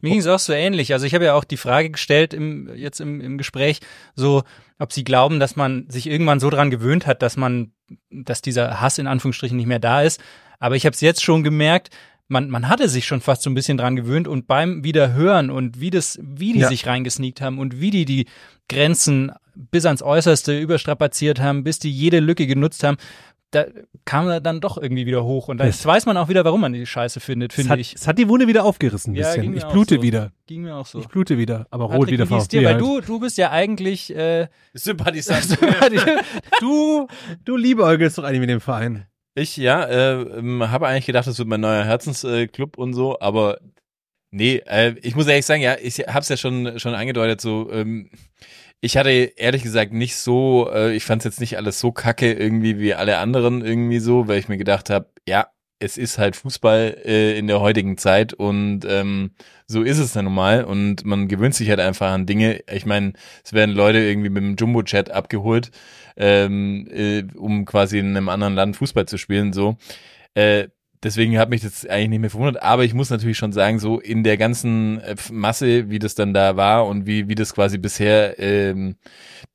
[0.00, 0.92] Mir ging es auch so ähnlich.
[0.92, 3.78] Also ich habe ja auch die Frage gestellt im, jetzt im, im Gespräch,
[4.16, 4.42] so,
[4.80, 7.72] ob sie glauben, dass man sich irgendwann so dran gewöhnt hat, dass man,
[8.10, 10.20] dass dieser Hass in Anführungsstrichen nicht mehr da ist.
[10.58, 11.90] Aber ich habe es jetzt schon gemerkt,
[12.28, 15.80] man, man hatte sich schon fast so ein bisschen dran gewöhnt und beim Wiederhören und
[15.80, 16.68] wie das, wie die Ja.
[16.68, 18.26] sich reingesneakt haben und wie die die
[18.68, 22.96] Grenzen bis ans Äußerste überstrapaziert haben, bis die jede Lücke genutzt haben,
[23.52, 23.66] da
[24.04, 25.48] kam er dann doch irgendwie wieder hoch.
[25.48, 27.78] Und jetzt Es- weiß man auch wieder, warum man die Scheiße findet, Es finde hat,
[27.78, 27.94] ich.
[27.94, 29.56] es hat die Wunde wieder aufgerissen ein Ja, bisschen.
[29.56, 30.02] Ich blute so.
[30.02, 30.32] wieder.
[30.46, 30.98] Ging mir auch so.
[30.98, 32.64] Ich blute wieder, aber rot wieder wie dir?
[32.64, 35.58] Weil du, du bist ja eigentlich, äh, Sympathisant.
[36.60, 37.06] du,
[37.44, 39.06] du liebäugelst doch eigentlich mit dem Verein.
[39.34, 42.92] Ich, ja, äh, ähm, habe eigentlich gedacht, das wird mein neuer Herzensclub äh, Club und
[42.92, 43.58] so, aber
[44.30, 48.10] nee, äh, ich muss ehrlich sagen, ja, ich hab's ja schon, schon angedeutet, so, ähm,
[48.82, 52.80] ich hatte ehrlich gesagt nicht so, äh, ich fand's jetzt nicht alles so kacke irgendwie
[52.80, 55.46] wie alle anderen irgendwie so, weil ich mir gedacht habe, ja,
[55.78, 59.32] es ist halt Fußball äh, in der heutigen Zeit und ähm,
[59.68, 62.60] so ist es dann normal und man gewöhnt sich halt einfach an Dinge.
[62.72, 63.12] Ich meine,
[63.44, 65.70] es werden Leute irgendwie mit dem Jumbo-Chat abgeholt,
[66.16, 69.76] ähm, äh, um quasi in einem anderen Land Fußball zu spielen, so.
[70.34, 70.68] Äh,
[71.02, 74.00] deswegen hat mich das eigentlich nicht mehr verwundert, aber ich muss natürlich schon sagen, so
[74.00, 77.78] in der ganzen äh, Masse, wie das dann da war und wie, wie das quasi
[77.78, 78.96] bisher ähm,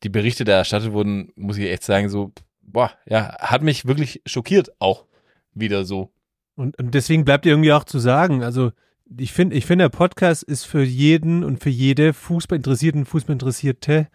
[0.04, 2.32] die Berichte da erstattet wurden, muss ich echt sagen, so,
[2.62, 5.06] boah, ja, hat mich wirklich schockiert auch
[5.54, 6.12] wieder so.
[6.56, 8.72] Und, und deswegen bleibt irgendwie auch zu sagen, also
[9.18, 14.08] ich finde, ich finde, der Podcast ist für jeden und für jede Fußballinteressierten, Fußballinteressierte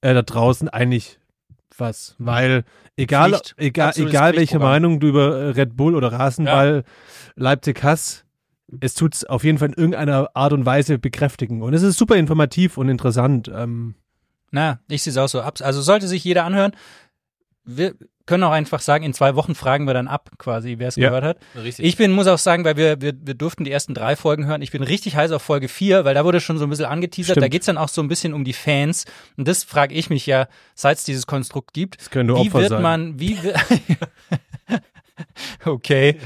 [0.00, 1.18] äh, da draußen eigentlich
[1.78, 2.64] was, weil
[2.96, 3.54] egal, Pflicht.
[3.56, 4.58] egal, Absolutes egal welche.
[4.58, 6.84] Meinung du über Red Bull oder Rasenball
[7.36, 8.24] Leipzig hast,
[8.80, 11.62] es tut's auf jeden Fall in irgendeiner Art und Weise bekräftigen.
[11.62, 13.50] Und es ist super informativ und interessant.
[13.54, 13.94] Ähm,
[14.50, 15.40] na, ich sehe es auch so.
[15.40, 16.72] Also sollte sich jeder anhören.
[17.70, 17.94] Wir
[18.24, 21.08] können auch einfach sagen, in zwei Wochen fragen wir dann ab, quasi, wer es Ja.
[21.08, 21.38] gehört hat.
[21.62, 21.84] Richtig.
[21.84, 24.60] Ich bin, muss auch sagen, weil wir, wir, wir durften die ersten drei Folgen hören.
[24.62, 27.34] Ich bin richtig heiß auf Folge vier, weil da wurde schon so ein bisschen angeteasert.
[27.34, 27.44] Stimmt.
[27.44, 29.04] Da geht's dann auch so ein bisschen um die Fans.
[29.36, 32.00] Und das frage ich mich ja, seit es dieses Konstrukt gibt.
[32.00, 32.82] das können nur wie Opfer wird sein.
[32.82, 33.54] man, wie wi-
[35.64, 36.18] okay,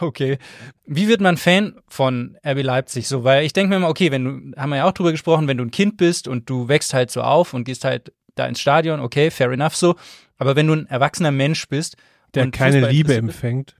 [0.00, 0.38] okay.
[0.86, 3.08] Wie wird man Fan von RB Leipzig?
[3.08, 5.48] So, weil ich denke mir immer, okay, wenn du, haben wir ja auch drüber gesprochen,
[5.48, 8.46] wenn du ein Kind bist und du wächst halt so auf und gehst halt da
[8.46, 9.94] ins Stadion, okay, fair enough so.
[10.38, 11.96] Aber wenn du ein erwachsener Mensch bist,
[12.34, 13.76] der keine Fußball Liebe empfängt.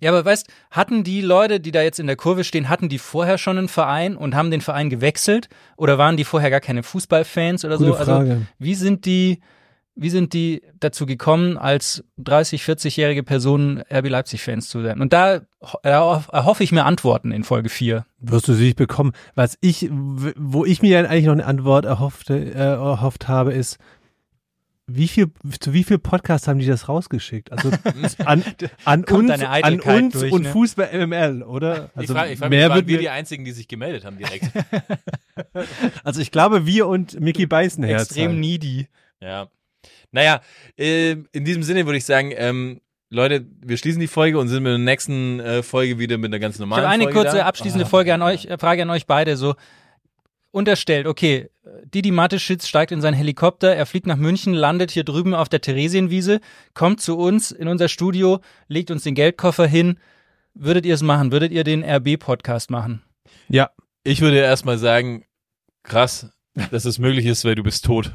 [0.00, 2.98] ja, aber weißt, hatten die Leute, die da jetzt in der Kurve stehen, hatten die
[2.98, 5.48] vorher schon einen Verein und haben den Verein gewechselt?
[5.76, 7.96] Oder waren die vorher gar keine Fußballfans oder Gute so?
[7.96, 8.42] Also, Frage.
[8.58, 9.40] wie sind die,
[9.96, 15.00] wie sind die dazu gekommen, als 30, 40-jährige Personen RB Leipzig-Fans zu werden?
[15.00, 18.04] Und da ho- erhoff- erhoffe ich mir Antworten in Folge 4.
[18.18, 19.12] wirst du sicherlich bekommen.
[19.36, 23.78] Was ich, wo ich mir eigentlich noch eine Antwort erhoffte, äh, erhofft habe, ist,
[24.86, 25.30] wie viel,
[25.60, 27.50] zu wie viel Podcasts haben die das rausgeschickt?
[27.52, 27.70] Also
[28.24, 28.44] an,
[28.84, 30.48] an uns, an uns durch, und ne?
[30.50, 31.90] Fußball MML, oder?
[31.94, 34.04] ich Also frage ich frag mich, mehr waren wird wir die einzigen, die sich gemeldet
[34.04, 34.50] haben direkt.
[36.04, 38.02] also ich glaube, wir und Mickey Beisenherz.
[38.02, 38.40] Extrem halt.
[38.40, 38.88] needy.
[39.20, 39.48] ja.
[40.12, 40.40] Naja,
[40.78, 42.80] äh, in diesem Sinne würde ich sagen, ähm,
[43.10, 46.38] Leute, wir schließen die Folge und sind mit der nächsten äh, Folge wieder mit einer
[46.38, 47.46] ganz Ich normalen habe eine Folge kurze da.
[47.46, 49.36] abschließende Folge an euch, äh, Frage an euch beide.
[49.36, 49.54] So
[50.54, 51.50] unterstellt, okay,
[51.92, 55.60] Didi Mateschitz steigt in seinen Helikopter, er fliegt nach München, landet hier drüben auf der
[55.60, 56.40] Theresienwiese,
[56.74, 59.98] kommt zu uns in unser Studio, legt uns den Geldkoffer hin.
[60.54, 61.32] Würdet ihr es machen?
[61.32, 63.02] Würdet ihr den RB-Podcast machen?
[63.48, 63.70] Ja.
[64.04, 65.24] Ich würde erstmal sagen,
[65.82, 66.30] krass,
[66.70, 68.12] dass es möglich ist, weil du bist tot.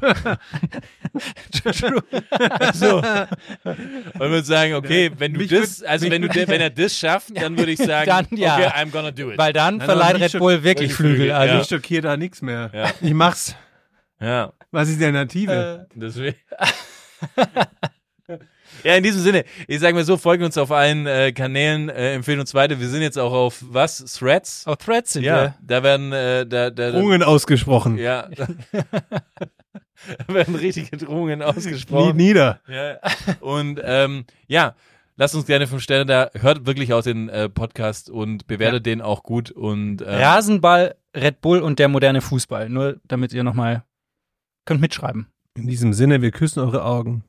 [2.74, 2.96] so.
[2.98, 3.04] Und
[4.20, 7.58] würde sagen, okay, wenn du Mich das, also wenn du, wenn er das schafft, dann
[7.58, 8.56] würde ich sagen, Dann ja.
[8.56, 9.38] okay, I'm gonna do it.
[9.38, 11.16] Weil dann Nein, verleiht Red Bull wirklich Flügel.
[11.16, 11.60] Flügel, Also, ja.
[11.60, 12.70] Ich schockiere da nichts mehr.
[12.72, 12.90] Ja.
[13.00, 13.54] Ich mach's.
[14.20, 14.52] ja.
[14.70, 15.86] Was ist die Alternative?
[15.94, 16.36] Deswegen.
[18.84, 22.14] ja, in diesem Sinne, ich sage mal so, folgen uns auf allen äh, Kanälen, äh,
[22.14, 22.80] empfehlen uns weiter.
[22.80, 24.04] Wir sind jetzt auch auf was?
[24.04, 24.66] Threads?
[24.66, 25.54] Auf Threads sind ja, wir.
[25.62, 27.98] da werden, äh, da, da, Drohungen ausgesprochen.
[27.98, 32.16] ja, da werden richtige Drohungen ausgesprochen.
[32.16, 32.60] nieder.
[32.68, 32.98] Ja.
[33.40, 34.74] Und ähm, ja,
[35.16, 36.30] lasst uns gerne fünf Sterne da.
[36.40, 39.50] Hört wirklich auch den äh, Podcast und bewertet den auch gut.
[39.50, 42.68] Und äh, Rasenball, Red Bull und der moderne Fußball.
[42.68, 43.84] Nur damit ihr nochmal
[44.64, 45.26] könnt mitschreiben.
[45.56, 47.24] In diesem Sinne, wir küssen eure Augen.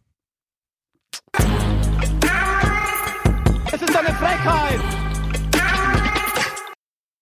[4.44, 5.01] Es ist eine Frechheit!